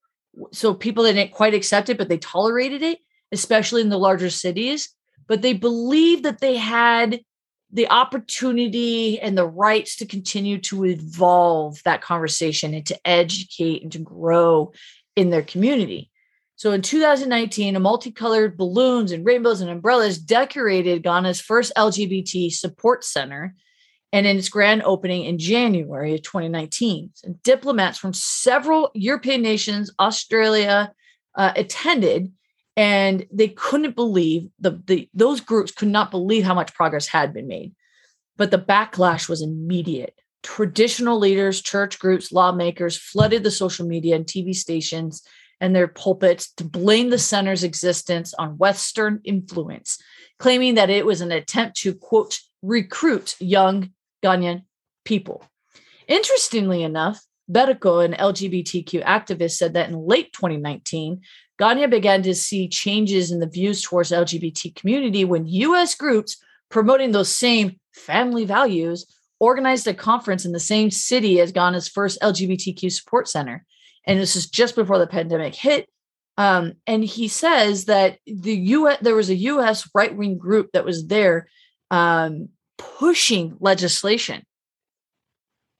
[0.52, 2.98] so people didn't quite accept it, but they tolerated it,
[3.32, 4.90] especially in the larger cities.
[5.26, 7.20] But they believed that they had
[7.72, 13.92] the opportunity and the rights to continue to evolve that conversation and to educate and
[13.92, 14.72] to grow
[15.16, 16.10] in their community.
[16.56, 23.04] So in 2019, a multicolored balloons and rainbows and umbrellas decorated Ghana's first LGBT support
[23.04, 23.54] center
[24.12, 27.10] and in its grand opening in January of 2019.
[27.24, 30.92] And diplomats from several European nations, Australia,
[31.34, 32.32] uh, attended,
[32.76, 37.32] and they couldn't believe the, the those groups could not believe how much progress had
[37.32, 37.74] been made.
[38.36, 40.14] But the backlash was immediate.
[40.42, 45.22] Traditional leaders, church groups, lawmakers flooded the social media and TV stations
[45.60, 49.98] and their pulpits to blame the center's existence on Western influence,
[50.38, 53.90] claiming that it was an attempt to, quote, recruit young
[54.22, 54.64] Ghanaian
[55.04, 55.44] people.
[56.08, 61.22] Interestingly enough, Bedico, an LGBTQ activist, said that in late 2019,
[61.58, 66.36] Ghana began to see changes in the views towards LGBT community when US groups
[66.68, 69.06] promoting those same family values
[69.38, 73.64] organized a conference in the same city as Ghana's first LGBTQ support center.
[74.06, 75.88] And this is just before the pandemic hit.
[76.36, 81.06] Um, and he says that the US there was a US right-wing group that was
[81.06, 81.48] there
[81.90, 84.44] um, pushing legislation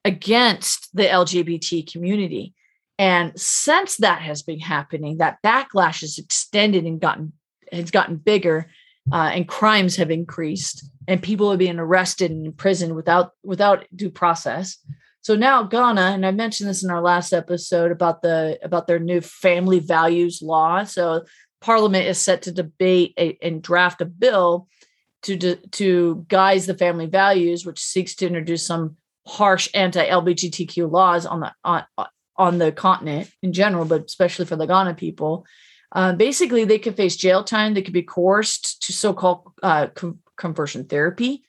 [0.05, 2.54] against the LGBT community.
[2.99, 7.33] And since that has been happening, that backlash has extended and gotten
[7.73, 8.71] has gotten bigger,
[9.13, 14.11] uh, and crimes have increased, and people are being arrested and imprisoned without without due
[14.11, 14.79] process.
[15.23, 18.99] So now Ghana, and I mentioned this in our last episode about the about their
[18.99, 20.85] new family values law.
[20.85, 21.25] So
[21.61, 24.69] Parliament is set to debate a, and draft a bill
[25.23, 31.41] to to guise the family values, which seeks to introduce some harsh anti-LGBTQ laws on
[31.41, 31.85] the on
[32.37, 35.47] on the continent in general, but especially for the Ghana people.
[35.93, 37.75] Uh, basically, they could face jail time.
[37.75, 41.45] They could be coerced to so-called uh, com- conversion therapy.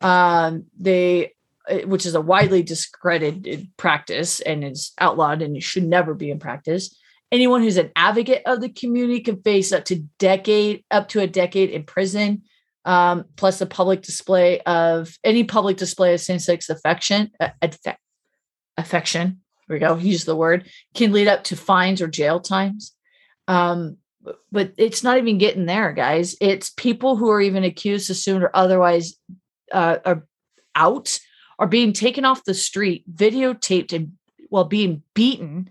[0.00, 1.32] Um, they
[1.68, 6.40] uh, which is a widely discredited practice and is outlawed and should never be in
[6.40, 6.96] practice.
[7.30, 11.26] Anyone who's an advocate of the community can face up to decade, up to a
[11.28, 12.42] decade in prison,
[12.84, 17.50] um, plus a public display of any public display of same-sex affection, uh,
[18.76, 19.41] affection.
[19.72, 19.96] We go.
[19.96, 22.94] Use the word can lead up to fines or jail times.
[23.48, 23.96] Um,
[24.52, 26.36] but it's not even getting there, guys.
[26.40, 29.14] It's people who are even accused, assumed, or otherwise
[29.72, 30.26] uh, are
[30.74, 31.18] out
[31.58, 34.12] are being taken off the street, videotaped, and
[34.48, 35.70] while being beaten.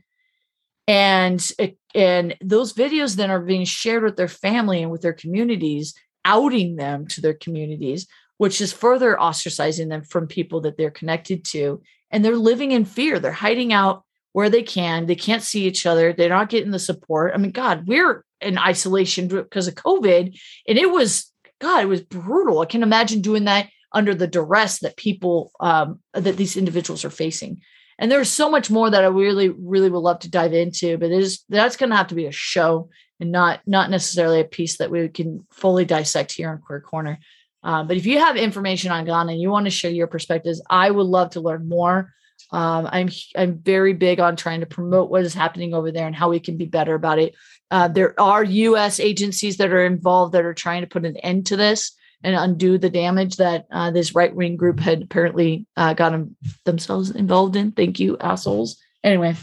[0.88, 1.52] And
[1.94, 5.94] and those videos then are being shared with their family and with their communities,
[6.26, 11.46] outing them to their communities, which is further ostracizing them from people that they're connected
[11.46, 11.82] to.
[12.12, 13.20] And they're living in fear.
[13.20, 14.04] They're hiding out
[14.34, 15.06] where they can.
[15.06, 16.14] They can't see each other.
[16.14, 17.32] They're not getting the support.
[17.34, 20.38] I mean, God, we're in isolation because of COVID.
[20.68, 22.60] And it was, God, it was brutal.
[22.60, 27.10] I can imagine doing that under the duress that people, um, that these individuals are
[27.10, 27.62] facing.
[28.00, 31.12] And there's so much more that I really, really would love to dive into, but
[31.12, 32.90] it is that's going to have to be a show
[33.20, 37.20] and not not necessarily a piece that we can fully dissect here on Queer Corner.
[37.64, 40.62] Um, but if you have information on Ghana and you want to share your perspectives,
[40.70, 42.14] I would love to learn more.
[42.52, 46.16] Um, I'm I'm very big on trying to promote what is happening over there and
[46.16, 47.36] how we can be better about it.
[47.70, 49.00] Uh, there are U.S.
[49.00, 52.78] agencies that are involved that are trying to put an end to this and undo
[52.78, 56.36] the damage that uh, this right wing group had apparently uh, got them,
[56.66, 57.72] themselves involved in.
[57.72, 58.78] Thank you, assholes.
[59.04, 59.36] Anyway,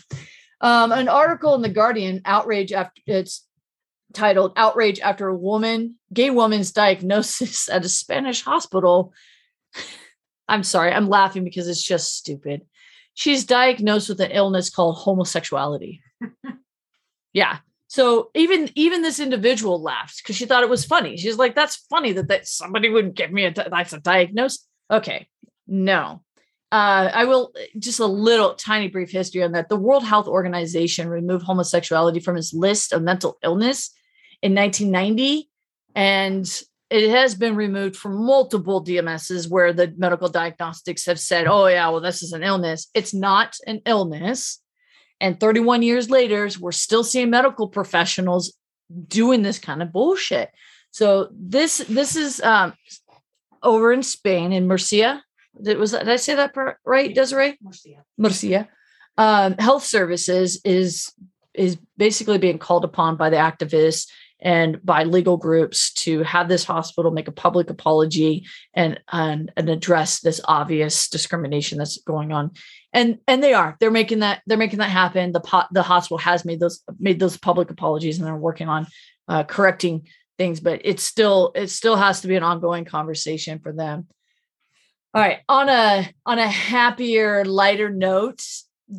[0.61, 3.45] um, an article in the Guardian, outrage after it's
[4.13, 9.13] titled "Outrage After a Woman, Gay Woman's Diagnosis at a Spanish Hospital."
[10.51, 12.63] I'm sorry, I'm laughing because it's just stupid
[13.19, 16.01] she's diagnosed with an illness called homosexuality.
[17.33, 17.59] yeah.
[17.89, 21.17] So even even this individual laughed because she thought it was funny.
[21.17, 25.27] She's like, "That's funny that that somebody would give me a that's a diagnosis." Okay,
[25.67, 26.23] no,
[26.71, 29.71] uh, I will just a little tiny brief history on that.
[29.71, 33.91] The World Health Organization removed homosexuality from its list of mental illness
[34.43, 35.49] in 1990,
[35.95, 41.67] and it has been removed from multiple DMSs where the medical diagnostics have said, oh,
[41.67, 42.89] yeah, well, this is an illness.
[42.95, 44.61] It's not an illness.
[45.21, 48.55] And 31 years later, we're still seeing medical professionals
[49.09, 50.51] doing this kind of bullshit.
[50.91, 52.73] So this this is um,
[53.63, 55.23] over in Spain in Murcia.
[55.61, 57.59] Did, was did I say that right, Desiree?
[57.61, 58.05] Murcia.
[58.17, 58.69] Murcia.
[59.19, 61.13] Um, health services is
[61.53, 64.09] is basically being called upon by the activists
[64.41, 69.69] and by legal groups to have this hospital make a public apology and and, and
[69.69, 72.53] address this obvious discrimination that's going on.
[72.93, 73.77] And and they are.
[73.81, 75.33] They're making that they're making that happen.
[75.33, 78.87] The pot the hospital has made those made those public apologies and they're working on
[79.29, 80.07] uh, correcting
[80.39, 84.07] things but it's still it still has to be an ongoing conversation for them.
[85.13, 85.41] All right.
[85.49, 88.45] On a on a happier lighter note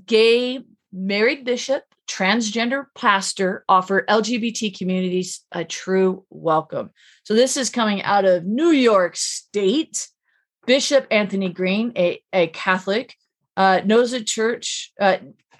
[0.05, 0.59] gay
[0.91, 6.89] married bishop transgender pastor offer LGBT communities a true welcome.
[7.23, 10.07] So this is coming out of New York State.
[10.65, 13.15] Bishop Anthony Green, a, a Catholic,
[13.55, 14.91] uh, knows a church.
[14.99, 15.17] Uh,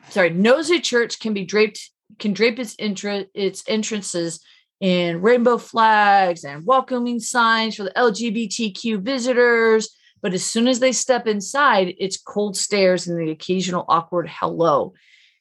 [0.10, 4.42] sorry, knows a church can be draped can drape its intra, its entrances
[4.82, 9.96] in rainbow flags and welcoming signs for the LGBTQ visitors.
[10.22, 14.94] But as soon as they step inside, it's cold stares and the occasional awkward hello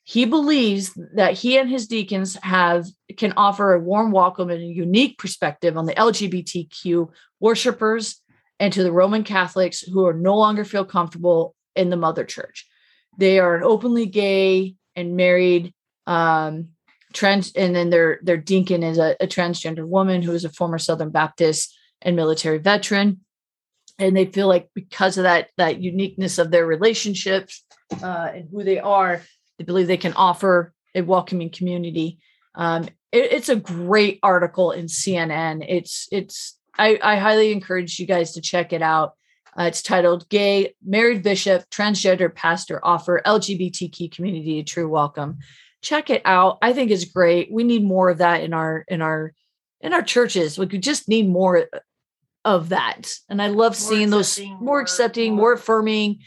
[0.08, 2.86] he believes that he and his deacons have
[3.18, 8.22] can offer a warm welcome and a unique perspective on the lgbtq worshipers
[8.58, 12.66] and to the roman catholics who are no longer feel comfortable in the mother church.
[13.18, 15.74] They are an openly gay and married
[16.06, 16.68] um
[17.12, 20.78] trans and then their their deacon is a, a transgender woman who is a former
[20.78, 23.20] southern baptist and military veteran.
[23.98, 27.62] And they feel like because of that that uniqueness of their relationships
[28.02, 29.22] uh, and who they are
[29.58, 32.18] they believe they can offer a welcoming community.
[32.54, 35.64] Um, it, it's a great article in CNN.
[35.68, 39.14] It's it's I, I highly encourage you guys to check it out.
[39.58, 45.38] Uh, it's titled "Gay Married Bishop Transgender Pastor Offer LGBTQ Community a True Welcome."
[45.80, 46.58] Check it out.
[46.60, 47.52] I think it's great.
[47.52, 49.32] We need more of that in our in our
[49.80, 50.58] in our churches.
[50.58, 51.68] We could just need more
[52.44, 53.12] of that.
[53.28, 56.20] And I love more seeing those more, more accepting, more, more affirming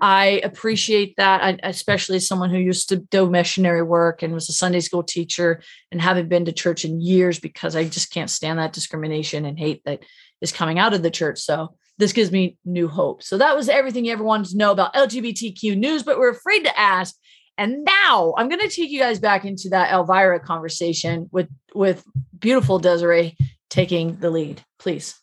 [0.00, 4.48] I appreciate that, I, especially as someone who used to do missionary work and was
[4.48, 8.30] a Sunday school teacher and haven't been to church in years because I just can't
[8.30, 10.02] stand that discrimination and hate that
[10.40, 11.40] is coming out of the church.
[11.40, 13.22] So this gives me new hope.
[13.22, 16.64] So that was everything you ever wanted to know about LGBTQ news, but we're afraid
[16.64, 17.14] to ask.
[17.58, 22.02] And now I'm going to take you guys back into that Elvira conversation with with
[22.38, 23.36] beautiful Desiree
[23.68, 25.20] taking the lead, please.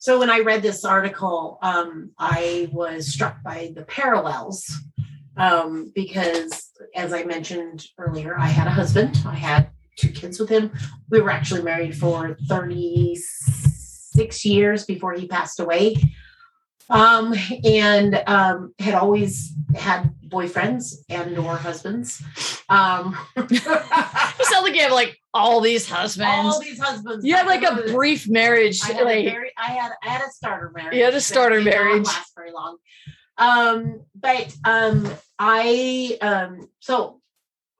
[0.00, 4.74] So when I read this article, um, I was struck by the parallels
[5.36, 9.22] um, because, as I mentioned earlier, I had a husband.
[9.26, 10.72] I had two kids with him.
[11.10, 15.96] We were actually married for 36 years before he passed away.
[16.90, 17.34] Um,
[17.64, 22.22] and um, had always had boyfriends and or husbands.
[22.68, 26.30] Um, You sound like you have like all these husbands.
[26.32, 27.24] all these husbands.
[27.24, 28.80] you had like a brief marriage.
[28.82, 30.96] I had, like, a very, I had I had a starter marriage.
[30.96, 32.06] You had a starter marriage.
[32.06, 32.78] last very long.
[33.38, 37.20] Um, but um, I um, so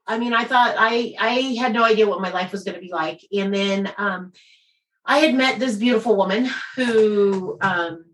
[0.06, 2.80] I mean, I thought I I had no idea what my life was going to
[2.80, 4.32] be like, and then um,
[5.04, 8.04] I had met this beautiful woman who um,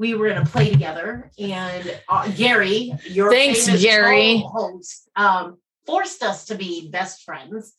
[0.00, 4.38] we were in a play together, and uh, Gary, your Thanks, Gary.
[4.38, 7.74] host, um, forced us to be best friends.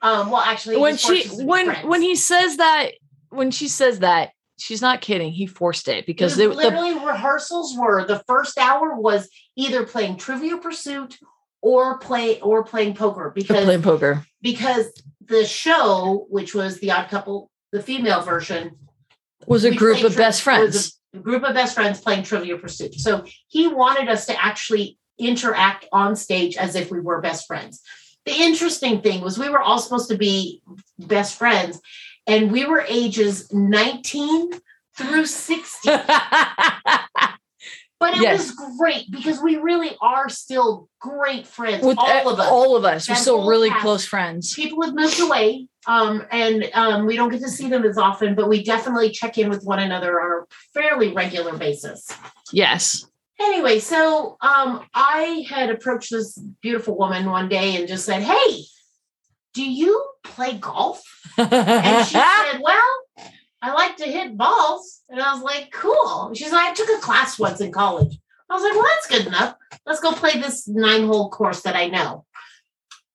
[0.00, 2.92] Um, well, actually, when she us to be when when he says that
[3.30, 5.32] when she says that she's not kidding.
[5.32, 10.18] He forced it because they, the literally rehearsals were the first hour was either playing
[10.18, 11.18] Trivia Pursuit
[11.62, 14.24] or play or playing poker because playing poker.
[14.40, 18.76] because the show, which was the Odd Couple, the female version,
[19.48, 21.00] Was a group of tri- best was friends.
[21.22, 22.94] Group of best friends playing Trivia Pursuit.
[22.94, 27.82] So he wanted us to actually interact on stage as if we were best friends.
[28.24, 30.62] The interesting thing was we were all supposed to be
[30.98, 31.80] best friends,
[32.26, 34.50] and we were ages 19
[34.96, 35.90] through 60.
[37.98, 38.38] But it Yes.
[38.54, 42.48] was great because we really are still great friends, With all of us.
[42.50, 43.80] all of us, we're still really cast.
[43.82, 44.54] close friends.
[44.54, 48.34] People have moved away, um, and um, we don't get to see them as often,
[48.34, 52.06] but we definitely check in with one another on a fairly regular basis.
[52.52, 53.06] Yes.
[53.40, 58.64] Anyway, so um, I had approached this beautiful woman one day and just said, "Hey,
[59.54, 61.02] do you play golf?"
[61.38, 62.94] And she said, Well,
[63.66, 65.02] I like to hit balls.
[65.08, 66.32] And I was like, Cool.
[66.34, 68.16] She's like, I took a class once in college.
[68.48, 69.56] I was like, Well, that's good enough.
[69.84, 72.24] Let's go play this nine hole course that I know.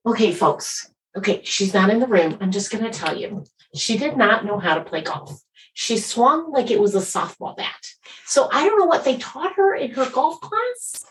[0.06, 0.92] Okay, folks.
[1.16, 2.38] Okay, she's not in the room.
[2.42, 3.46] I'm just going to tell you.
[3.76, 5.42] She did not know how to play golf.
[5.74, 7.88] She swung like it was a softball bat.
[8.26, 11.06] So I don't know what they taught her in her golf class,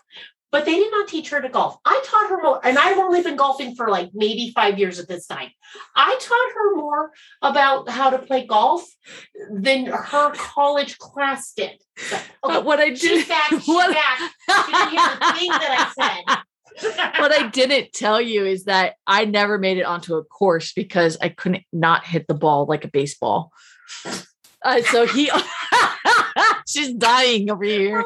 [0.52, 1.78] but they did not teach her to golf.
[1.84, 5.08] I taught her more, and I've only been golfing for like maybe five years at
[5.08, 5.50] this time.
[5.94, 8.84] I taught her more about how to play golf
[9.50, 11.80] than her college class did.
[11.96, 13.50] So, okay, But what I did back.
[13.66, 14.18] What, back.
[14.66, 16.38] She didn't hear the thing that I said.
[17.18, 21.16] what I didn't tell you is that I never made it onto a course because
[21.20, 23.52] I couldn't not hit the ball like a baseball.
[24.62, 25.30] Uh, so he,
[26.66, 28.04] she's dying over here.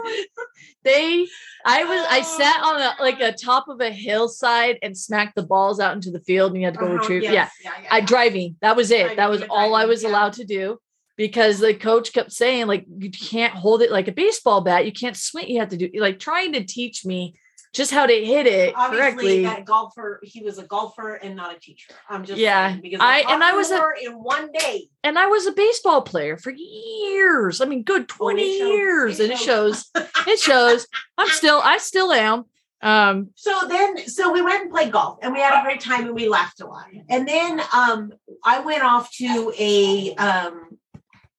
[0.83, 1.27] They,
[1.65, 5.43] I was, I sat on a like a top of a hillside and smacked the
[5.43, 7.23] balls out into the field, and you had to go Uh-huh, retrieve.
[7.23, 8.05] yes, Yeah, yeah, yeah, I yeah.
[8.07, 8.57] driving.
[8.61, 9.01] That was it.
[9.01, 10.79] Driving, That was all I was allowed to do
[11.17, 14.85] because the coach kept saying like you can't hold it like a baseball bat.
[14.85, 15.49] You can't swing.
[15.49, 17.35] You have to do like trying to teach me
[17.75, 19.43] just how to hit it Obviously, correctly.
[19.45, 21.93] that golfer, he was a golfer and not a teacher.
[22.09, 24.89] I'm just Yeah, saying, because I- and I was a- in one day.
[25.03, 27.61] and I was a baseball player for years.
[27.61, 28.69] I mean, good Oh, 20 shows.
[28.69, 29.21] years.
[29.21, 29.91] And it shows.
[30.27, 30.87] It shows.
[31.19, 32.45] I'm still, I still am.
[32.81, 36.07] Um, So then, so we went and played golf, and we had a great time,
[36.07, 36.87] and we laughed a lot.
[37.11, 38.13] And then, um,
[38.45, 40.79] I went off to a um,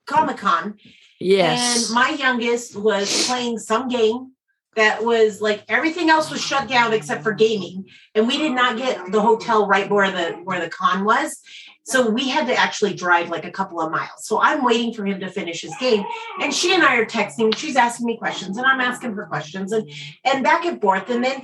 [0.05, 0.77] Comic Con,
[1.19, 1.87] yes.
[1.87, 4.33] and my youngest was playing some game
[4.75, 8.77] that was like everything else was shut down except for gaming, and we did not
[8.77, 11.41] get the hotel right where the where the con was.
[11.83, 14.25] So we had to actually drive like a couple of miles.
[14.25, 16.03] So I'm waiting for him to finish his game,
[16.41, 17.55] and she and I are texting.
[17.55, 19.89] She's asking me questions, and I'm asking her questions, and
[20.23, 21.09] and back and forth.
[21.09, 21.43] And then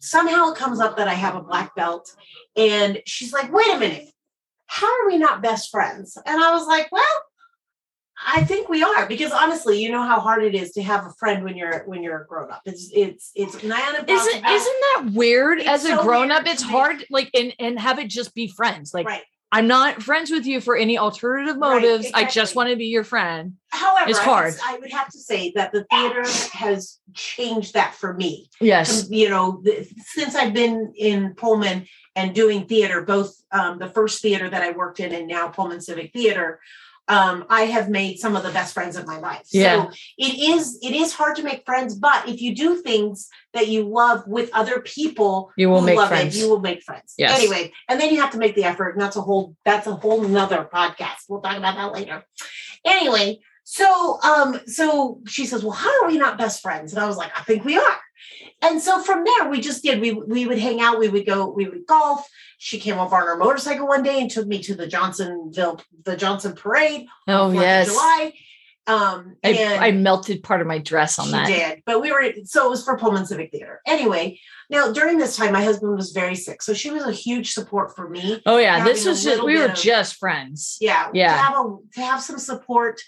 [0.00, 2.14] somehow it comes up that I have a black belt,
[2.56, 4.10] and she's like, "Wait a minute,
[4.66, 7.25] how are we not best friends?" And I was like, "Well."
[8.24, 11.10] I think we are because honestly, you know how hard it is to have a
[11.18, 12.62] friend when you're when you're a grown up.
[12.64, 17.30] It's it's it's isn't isn't that weird It's as a grown up it's hard like
[17.34, 19.22] and and have it just be friends like right.
[19.52, 22.86] i'm not friends with you for any alternative Right, motives i just want to be
[22.86, 24.54] your friend However, It's I would- hard.
[24.64, 26.22] I would have to say that the theater
[26.54, 28.48] has changed that for me.
[28.60, 29.62] yes you know,
[30.14, 34.70] since I've been in Pullman and doing theater, both um, the first theater that I
[34.70, 36.60] worked in and now Pullman Civic Theater,
[37.08, 39.46] um, I have made some of the best friends of my life.
[39.52, 39.84] Yeah.
[39.84, 43.68] So it is it is hard to make friends, but if you do things that
[43.68, 46.36] you love with other people, You will make love friends.
[46.36, 47.14] It, you will make friends.
[47.16, 47.38] Yes.
[47.38, 49.94] Anyway, and then you have to make the effort, and that's a whole that's a
[49.94, 51.28] whole nother podcast.
[51.28, 52.24] We'll talk about that later.
[52.84, 56.92] Anyway, so um, so she says, Well, how are we not best friends?
[56.92, 57.98] And I was like, I think we are.
[58.62, 60.00] And so from there, we just did.
[60.00, 60.98] We we would hang out.
[60.98, 61.48] We would go.
[61.50, 62.26] We would golf.
[62.58, 66.16] She came over on her motorcycle one day and took me to the Johnsonville, the
[66.16, 67.06] Johnson Parade.
[67.28, 68.32] oh yes July.
[68.88, 71.46] Um, I, and I melted part of my dress on she that.
[71.48, 73.80] did, but we were so it was for Pullman Civic Theater.
[73.84, 74.38] Anyway,
[74.70, 77.96] now during this time, my husband was very sick, so she was a huge support
[77.96, 78.40] for me.
[78.46, 80.78] Oh yeah, this was just we were of- just friends.
[80.80, 81.32] Yeah, Yeah.
[81.32, 83.00] To have a to have some support,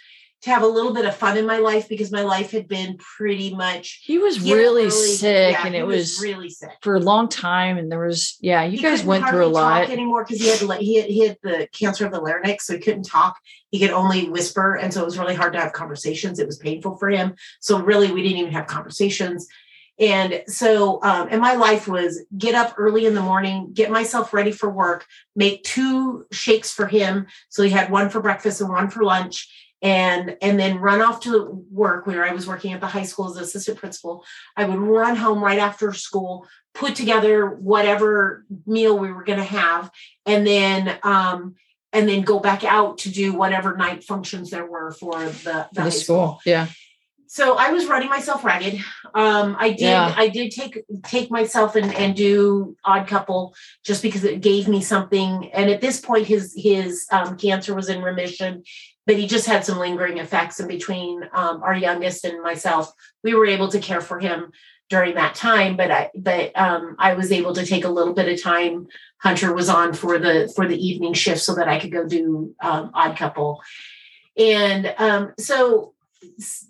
[0.43, 2.97] to have a little bit of fun in my life because my life had been
[2.99, 6.71] pretty much He was know, really sick, yeah, and it was, really sick.
[6.81, 7.77] for a long time.
[7.77, 9.81] And there was yeah, you He guys went through a lot.
[9.81, 12.75] talk anymore because he had he had, he had the cancer of the larynx, so
[12.75, 13.37] he couldn't talk.
[13.71, 16.39] He could only whisper, and so it was really hard to have conversations.
[16.39, 17.35] It was painful for him.
[17.61, 19.49] So really, we didn't even have conversations.
[20.01, 24.33] And so, um, and my life was get up early in the morning, get myself
[24.33, 27.27] ready for work, make two shakes for him.
[27.49, 29.49] So he had one for breakfast and one for lunch,
[29.83, 33.31] and and then run off to work where I was working at the high school
[33.31, 34.25] as assistant principal.
[34.57, 39.45] I would run home right after school, put together whatever meal we were going to
[39.45, 39.91] have,
[40.27, 41.55] and then um,
[41.93, 45.85] and then go back out to do whatever night functions there were for the, the,
[45.85, 46.41] the school.
[46.45, 46.67] Yeah.
[47.29, 48.81] so I was running myself ragged.
[49.15, 50.13] Um, I did Yeah.
[50.17, 53.55] I did take take myself and, and do odd couple
[53.85, 55.51] just because it gave me something.
[55.53, 58.65] And at this point, his his um, cancer was in remission,
[59.09, 60.61] but he just had some lingering effects.
[60.61, 62.93] And between um, our youngest and myself,
[63.25, 64.53] we were able to care for him
[64.91, 65.79] during that time.
[65.79, 68.87] But I but um, I was able to take a little bit of time.
[69.17, 72.55] Hunter was on for the for the evening shift so that I could go do
[72.61, 73.63] um, odd couple.
[74.37, 75.95] And um, so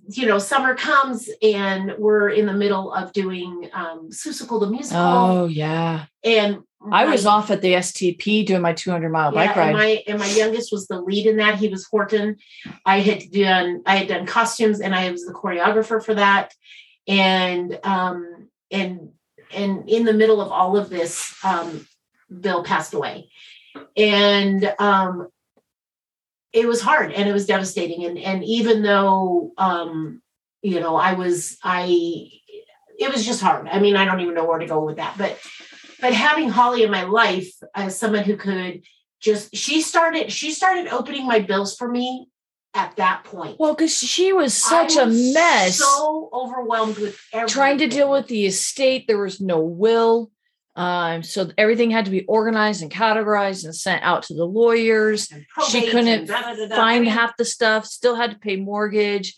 [0.09, 5.01] you know, summer comes and we're in the middle of doing um Seussical the musical.
[5.01, 6.07] Oh yeah.
[6.25, 6.59] and
[6.93, 9.73] I was off at the STP doing my 200 mile yeah, bike and ride.
[9.73, 11.57] my and my youngest was the lead in that.
[11.57, 12.37] He was Horton.
[12.85, 16.55] I had done I had done costumes and I was the choreographer for that.
[17.07, 19.11] And um and
[19.53, 21.87] and in the middle of all of this, um,
[22.41, 23.31] Bill passed away.
[23.97, 25.29] And um
[26.53, 28.05] it was hard and it was devastating.
[28.05, 30.23] And and even though um,
[30.63, 32.31] you know, I was I
[32.99, 33.69] it was just hard.
[33.69, 35.17] I mean, I don't even know where to go with that.
[35.17, 35.39] But
[36.01, 38.83] but having Holly in my life as someone who could
[39.21, 42.29] just she started she started opening my bills for me
[42.75, 43.59] at that point.
[43.59, 45.79] well, because she was such I a was mess.
[45.79, 47.53] So overwhelmed with everything.
[47.53, 49.07] trying to deal with the estate.
[49.07, 50.31] There was no will.
[50.79, 55.29] Um, so everything had to be organized and categorized and sent out to the lawyers.
[55.69, 59.37] She couldn't Find half the stuff, still had to pay mortgage.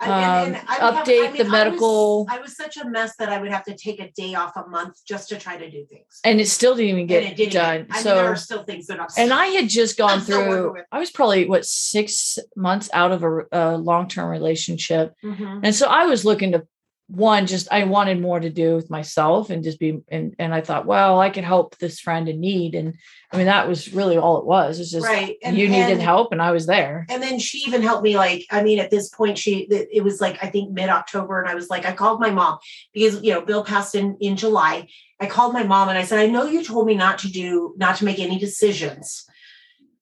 [0.00, 2.38] I- and- and um, I would have- update I mean, the I was- medical- I
[2.40, 4.96] was such a mess that I would have to take a day off a month
[5.06, 6.18] just to try to do things.
[6.24, 7.74] And it still didn't even get didn't done.
[7.82, 9.06] even- I mean, so there are still things that I'm.
[9.16, 13.22] and I had just gone I'm through, I was probably what six months out of
[13.22, 15.14] a, a long term relationship.
[15.24, 15.60] Mhm.
[15.62, 16.66] And so I was looking to
[17.12, 20.62] one, just I wanted more to do with myself and just be and and I
[20.62, 22.74] thought, well, I could help this friend in need.
[22.74, 22.94] And
[23.30, 24.80] I mean, that was really all it was.
[24.80, 25.36] It's just right.
[25.42, 27.06] And, you needed and- help and I was there.
[27.10, 28.16] And then she even helped me.
[28.16, 31.38] Like, I mean, at this point, she it it was like I think mid October,
[31.38, 32.58] and I was like, I called my mom
[32.94, 34.88] because you know Bill passed in in July.
[35.20, 37.74] I called my mom and I said, I know you told me not to do
[37.76, 39.26] not to make any decisions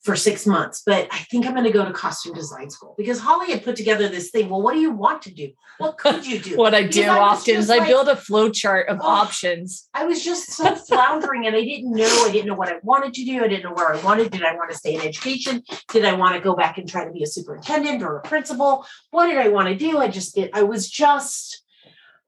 [0.02, 3.20] for six months, but I think I'm going to go to costume design school because
[3.20, 4.48] Holly had put together this thing.
[4.48, 5.52] Well, what do you want to do?
[5.76, 6.56] What could you do?
[6.60, 8.98] What I Because do I often is just I like- build a flow chart of
[9.02, 9.06] Oh.
[9.06, 9.88] options.
[9.92, 12.24] I was just so floundering and I didn't know.
[12.26, 13.44] I didn't know what I wanted to do.
[13.44, 14.30] I didn't know where I wanted.
[14.30, 15.62] Did I want to stay in education?
[15.92, 18.86] Did I want to go back and try to be a superintendent or a principal?
[19.10, 19.98] What did I want to do?
[19.98, 20.48] I just did.
[20.54, 21.62] I was just,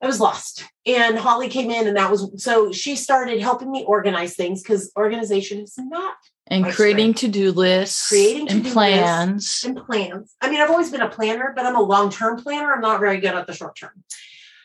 [0.03, 0.65] I was lost.
[0.85, 4.93] And Holly came in and that was, so she started helping me organize things because
[4.97, 6.17] organization is not
[6.49, 8.73] And My creating to-do lists Creating and to-do lists.
[8.75, 9.63] plans.
[9.65, 10.35] and plans.
[10.41, 12.73] I mean, I've always been a planner, but I'm a long-term planner.
[12.73, 14.03] I'm not very good at the short term.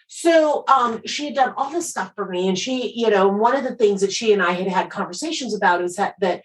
[0.07, 3.55] So um, she had done all this stuff for me, and she, you know, one
[3.55, 6.41] of the things that she and I had had conversations about is that that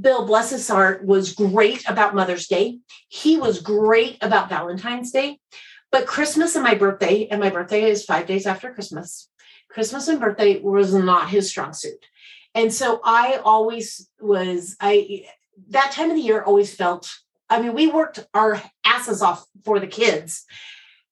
[0.00, 2.78] Bill, bless his heart, was great about Mother's Day.
[3.08, 5.40] He was great about Valentine's Day,
[5.90, 9.28] but Christmas and my birthday, and my birthday is five days after Christmas.
[9.68, 12.06] Christmas and birthday was not his strong suit,
[12.54, 15.26] and so I always was I
[15.68, 17.10] that time of the year always felt
[17.50, 20.44] I mean, we worked our asses off for the kids.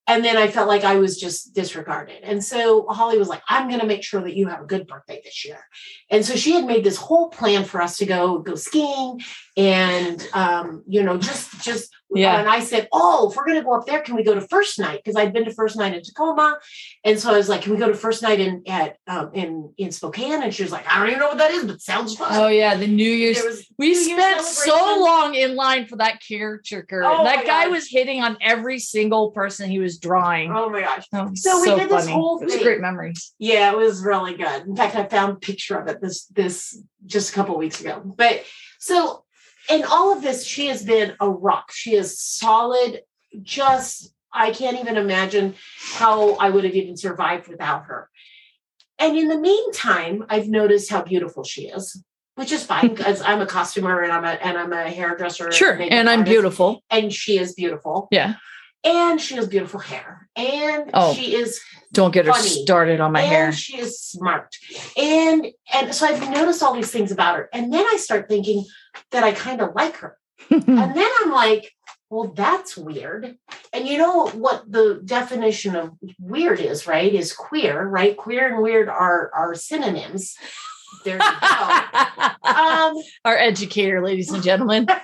[0.06, 2.20] And then I felt like I was just disregarded.
[2.23, 4.86] And so Holly was like, I'm going to make sure that you have a good
[4.86, 5.59] birthday this year.
[6.10, 9.20] And so she had made this whole plan for us to go go skiing
[9.59, 12.39] and um, you know, just just Yeah.
[12.39, 14.78] and I said, Oh, if we're gonna go up there, can we go to first
[14.78, 15.01] night?
[15.02, 16.59] Because I'd been to first night in Tacoma.
[17.05, 19.74] And so I was like, Can we go to first night in at um, in
[19.76, 20.44] in Spokane?
[20.44, 22.28] And she was like, I don't even know what that is, but sounds fun.
[22.32, 23.66] Oh yeah, the New Year's.
[23.78, 27.02] We New Year's spent so long in line for that caretaker.
[27.05, 27.72] Oh that guy gosh.
[27.72, 30.52] was hitting on every single person he was drawing.
[30.52, 31.05] Oh my gosh.
[31.12, 32.12] Oh, So we so did this funny.
[32.12, 32.62] whole It was thing.
[32.62, 33.35] great memories.
[33.40, 34.66] Yeah, it was really good.
[34.68, 37.80] In fact, I found a picture of it this this just a couple of weeks
[37.80, 38.01] ago.
[38.05, 38.44] But
[38.78, 39.24] so
[39.69, 41.70] in all of this, she has been a rock.
[41.73, 43.03] She is solid,
[43.43, 45.55] just I can't even imagine
[45.95, 48.11] how I would have even survived without her.
[48.99, 52.03] And in the meantime, I've noticed how beautiful she is,
[52.35, 55.53] which is fine because I'm a costumer and I'm a and I'm a hairdresser.
[55.53, 55.77] Sure.
[55.77, 56.82] makeup And I'm artist, beautiful.
[56.90, 58.09] And she is beautiful.
[58.11, 58.35] Yeah.
[58.85, 60.28] And she has beautiful hair.
[60.36, 61.61] And Oh, she is
[61.93, 63.53] Don't get her started on my and hair.
[63.53, 64.55] she is smart.
[64.97, 67.49] And and so I've noticed all these things about her.
[67.53, 68.65] And then I start thinking
[69.10, 70.16] that I kind of like her.
[70.50, 71.72] And then I'm like,
[72.10, 73.36] well, that's weird.
[73.72, 77.12] And you know what the definition of weird is, right?
[77.12, 78.16] Is queer, right?
[78.16, 80.34] Queer and weird are are synonyms.
[81.04, 81.26] There you go.
[82.50, 82.94] um,
[83.24, 84.86] Our educator, ladies and gentlemen.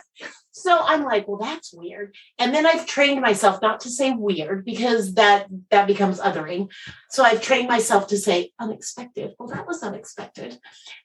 [0.65, 2.15] so I'm like, well, that's weird.
[2.39, 6.70] And then I've trained myself not to say weird because that that becomes othering.
[7.11, 9.35] So I've trained myself to say unexpected.
[9.39, 10.59] Well, that was unexpected.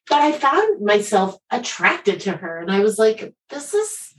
[0.07, 4.15] But I found myself attracted to her, and I was like, this is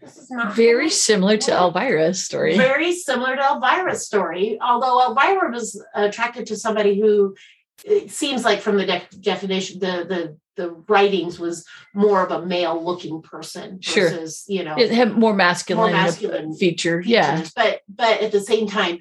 [0.00, 2.56] this is not Very similar to Elvira's story.
[2.56, 4.58] very similar to Elvira's story.
[4.62, 7.34] Although Elvira was attracted to somebody who
[7.84, 10.22] it seems like from the de- definition, the the
[10.56, 14.08] the writings was more of a male looking person Sure.
[14.08, 17.02] versus you know It had more masculine, more masculine feature.
[17.04, 17.44] Yeah.
[17.56, 19.00] but but at the same time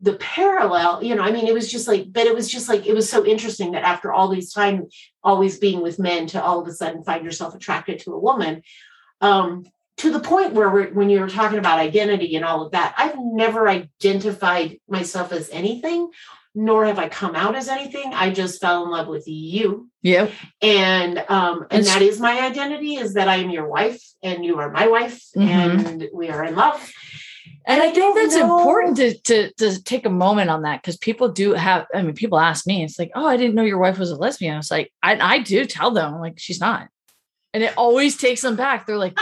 [0.00, 2.84] the parallel you know i mean it was just like but it was just like
[2.84, 4.88] it was so interesting that after all these time
[5.22, 8.60] always being with men to all of a sudden find yourself attracted to a woman
[9.20, 9.64] um
[9.98, 12.92] to the point where we're, when you were talking about identity and all of that
[12.98, 16.10] i've never identified myself as anything
[16.56, 20.30] nor have i come out as anything i just fell in love with you Yep.
[20.60, 24.44] and um and It's- that is my identity is that i am your wife and
[24.44, 25.86] you are my wife Mhm.
[25.86, 26.80] and we are in love
[27.64, 30.62] And And I I think that's know- important to, to to take a moment on
[30.62, 31.86] that because people do have.
[31.94, 34.16] I mean, people ask me, it's like, "Oh, I didn't know your wife was a
[34.24, 36.88] lesbian." I was like, I, I do tell them, like, she's not,
[37.54, 38.78] and it always takes them back.
[38.86, 39.16] They're like,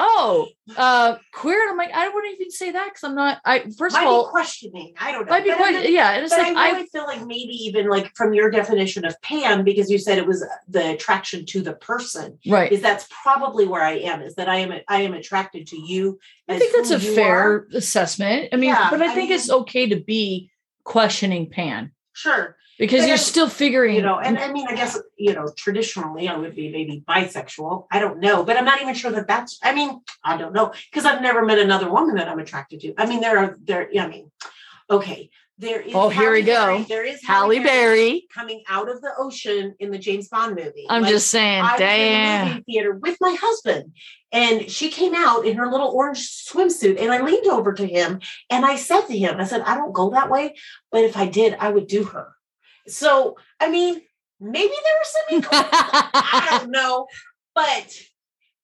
[0.00, 3.38] "Oh, uh, queer." And I'm like, I wouldn't even say that because I'm not.
[3.44, 6.12] I first might of all, questioning i don't know might be I- yeah.
[6.12, 9.64] And it's like I I, feel like maybe even like from your definition of pan,
[9.64, 12.72] because you said it was the attraction to the person, right.
[12.72, 14.22] is that's probably where I am.
[14.22, 16.18] Is that I am I am attracted to you.
[16.48, 17.66] I think that's a fair are.
[17.74, 18.48] assessment.
[18.52, 20.50] I mean, Yeah, but I I think mean- it's okay to be
[20.84, 23.94] questioning Pan Sure, because But you're still figuring.
[23.94, 27.86] you know, and I mean, I guess you know, traditionally I would be maybe bisexual.
[27.92, 29.58] I don't know, but I'm not even sure that that's.
[29.62, 32.94] I mean, I don't know because I've never met another woman that I'm attracted to.
[32.98, 33.88] I mean, there are there.
[34.00, 34.32] I mean,
[34.90, 35.92] okay, there is.
[35.94, 36.84] Oh, here we Halle Berry- go.
[36.88, 38.26] There is Halle Berry.
[38.34, 40.86] coming out of the ocean in the James Bond movie.
[40.88, 42.48] I'm Like, just saying, I was in the damn.
[42.48, 43.92] movie theater with my husband,
[44.32, 48.20] and she came out in her little orange swimsuit, and I leaned over to him
[48.48, 50.54] and I said to him, I said, I don't go that way,
[50.90, 52.32] but if I did, I would do her.
[52.88, 54.00] So, I mean,
[54.40, 57.06] maybe there was some I don't know,
[57.54, 57.98] but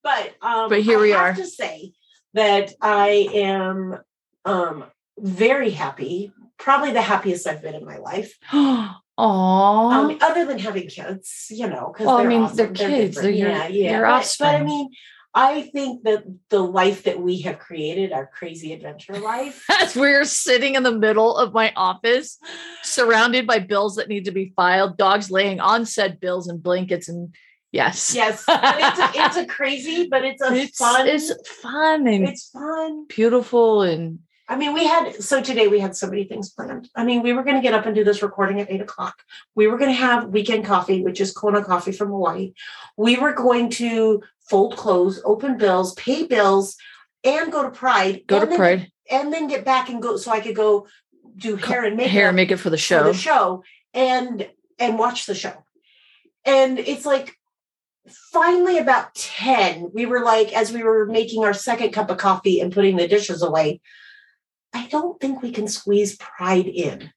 [0.02, 1.34] but um But here I we have are.
[1.34, 1.92] to say
[2.34, 3.98] that I am
[4.44, 4.84] um
[5.18, 8.34] very happy, probably the happiest I've been in my life.
[8.52, 9.00] Aww.
[9.18, 12.56] Um, other than having kids, you know, because Well, I mean, awesome.
[12.56, 13.22] they're kids, different.
[13.22, 13.90] they're your- yeah, yeah.
[13.92, 14.90] your but, but I mean,
[15.36, 20.24] I think that the life that we have created, our crazy adventure life, As we're
[20.24, 22.38] sitting in the middle of my office,
[22.82, 27.10] surrounded by bills that need to be filed, dogs laying on said bills and blankets,
[27.10, 27.34] and
[27.70, 31.06] yes, yes, it's a, it's a crazy, but it's a it's fun.
[31.06, 33.04] it's fun and it's fun.
[33.06, 36.88] beautiful and I mean, we had so today we had so many things planned.
[36.94, 39.22] I mean, we were going to get up and do this recording at eight o'clock.
[39.54, 42.52] We were going to have weekend coffee, which is Kona coffee from Hawaii.
[42.96, 46.76] We were going to fold clothes, open bills, pay bills,
[47.24, 48.22] and go to Pride.
[48.28, 50.86] go to then- Pride, and then get back and go so I could go
[51.36, 53.02] do hair and makeup hair, and make it for the for show.
[53.04, 53.62] the show
[53.92, 54.48] and
[54.78, 55.64] and watch the show.
[56.44, 57.36] And it's like
[58.32, 62.60] finally about 10, we were like, as we were making our second cup of coffee
[62.60, 63.80] and putting the dishes away,
[64.74, 67.10] I don't think we can squeeze pride in.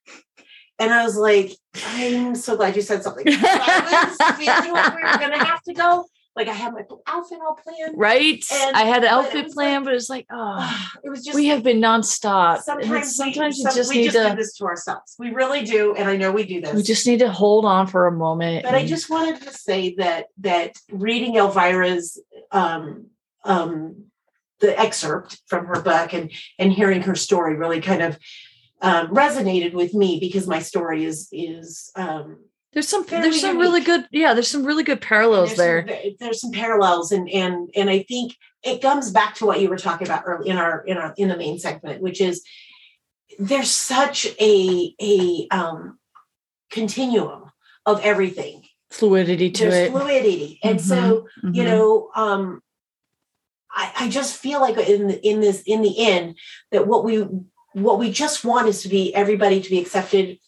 [0.80, 1.52] And I was like,
[1.88, 3.26] I'm so glad you said something.
[3.28, 6.06] I was feeling like we were gonna have to go.
[6.36, 7.96] Like I had my outfit all planned.
[7.98, 8.42] Right?
[8.54, 11.10] And- I had an but it outfit was plan, like- but it's like, oh, It
[11.10, 12.62] was just we have been nonstop.
[12.62, 15.16] sometimes it's- sometimes we, you some- just we need just do to this to ourselves.
[15.20, 16.74] We really do, and I know we do this.
[16.74, 18.64] we just need to hold on for a moment.
[18.64, 22.18] but I just wanted to say that that reading Elvira's
[22.52, 23.08] um,
[23.44, 24.06] um,
[24.60, 28.18] the excerpt from her book and and hearing her story really kind of
[28.82, 32.38] um, resonated with me because my story is is um,
[32.74, 36.02] there's some there's some really good yeah there's some really good parallels there's there.
[36.04, 39.70] Some, there's some parallels and and and I think it comes back to what you
[39.70, 42.44] were talking about early in our in our in the main segment, which is
[43.38, 45.98] there's such a a um,
[46.72, 47.52] continuum
[47.86, 48.64] of everything.
[48.92, 49.92] Fluidity to There's it.
[49.92, 51.66] fluidity, and Mhm, so you mhm.
[51.66, 52.62] know um
[53.72, 56.38] I, I just feel like in in this in the end
[56.72, 57.26] that what we
[57.74, 60.40] what we just want is to be everybody to be accepted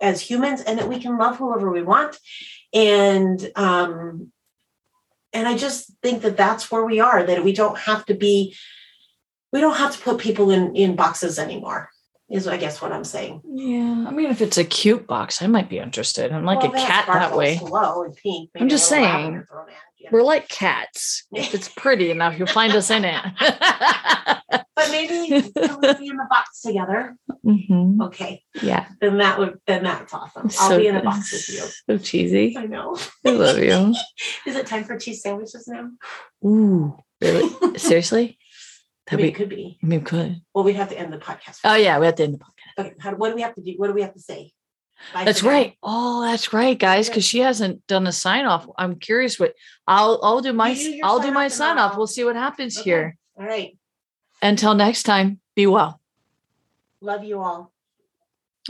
[0.00, 2.18] as humans and that we can love whoever we want
[2.72, 4.32] and um
[5.32, 8.54] and i just think that that's where we are that we don't have to be
[9.52, 11.88] we don't have to put people in in boxes anymore
[12.28, 14.04] is i guess what i'm saying Yeah.
[14.08, 16.32] I mean, if it's a cute box, I might be interested.
[16.32, 17.58] I'm like Well, a cat that way.
[17.62, 19.44] and pink I'm just saying,
[20.04, 20.18] lavender thrown at you.
[20.18, 21.26] We're like cats.
[21.32, 23.22] If it's pretty enough, you'll find us in it.
[24.76, 28.02] but maybe we'll be in the box together Mhm.
[28.06, 28.86] okay Yeah.
[29.00, 32.56] then that would then that's awesome i'll be in a box with you So cheesy.
[32.56, 33.94] i know I love you.
[34.46, 35.90] is it time for cheese sandwiches now
[36.44, 36.96] Ooh.
[37.20, 37.78] Really?
[37.78, 38.38] Seriously?
[39.10, 40.40] I mean, it could be I mean, could.
[40.54, 41.98] well we have to end the podcast Oh, yeah.
[41.98, 42.86] We have to end the podcast.
[42.86, 44.52] okay how, what do we have to do what do we have to say
[45.12, 45.52] That's for now.
[45.52, 45.74] right.
[45.82, 47.08] Oh, that's right, guys.
[47.08, 48.66] Because she hasn't done a sign off.
[48.78, 49.54] I'm curious what
[49.86, 51.96] I'll I'll do my do I'll do my sign off.
[51.96, 52.90] We'll see what happens Okay.
[52.90, 53.16] here.
[53.38, 53.76] all right
[54.42, 56.00] Until next time, be well.
[57.00, 57.70] love you all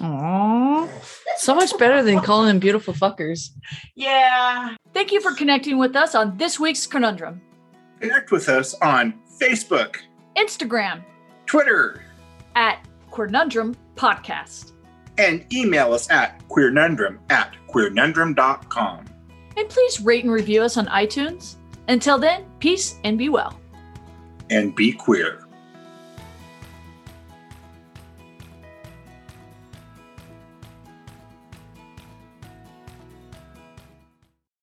[0.01, 0.89] Aww.
[1.37, 3.51] So much better than calling them beautiful fuckers.
[3.95, 7.41] yeah Thank you for connecting with us on this week's conundrum.
[8.01, 9.97] Connect with us on Facebook,
[10.37, 11.03] Instagram
[11.47, 12.03] Twitter,
[12.57, 14.73] at Conundrum Podcast.
[15.19, 19.05] And email us at queernundrum at queernundrum.com.
[19.57, 21.57] And please rate and review us on iTunes.
[21.89, 23.59] Until then, peace and be well.
[24.51, 25.44] And be queer.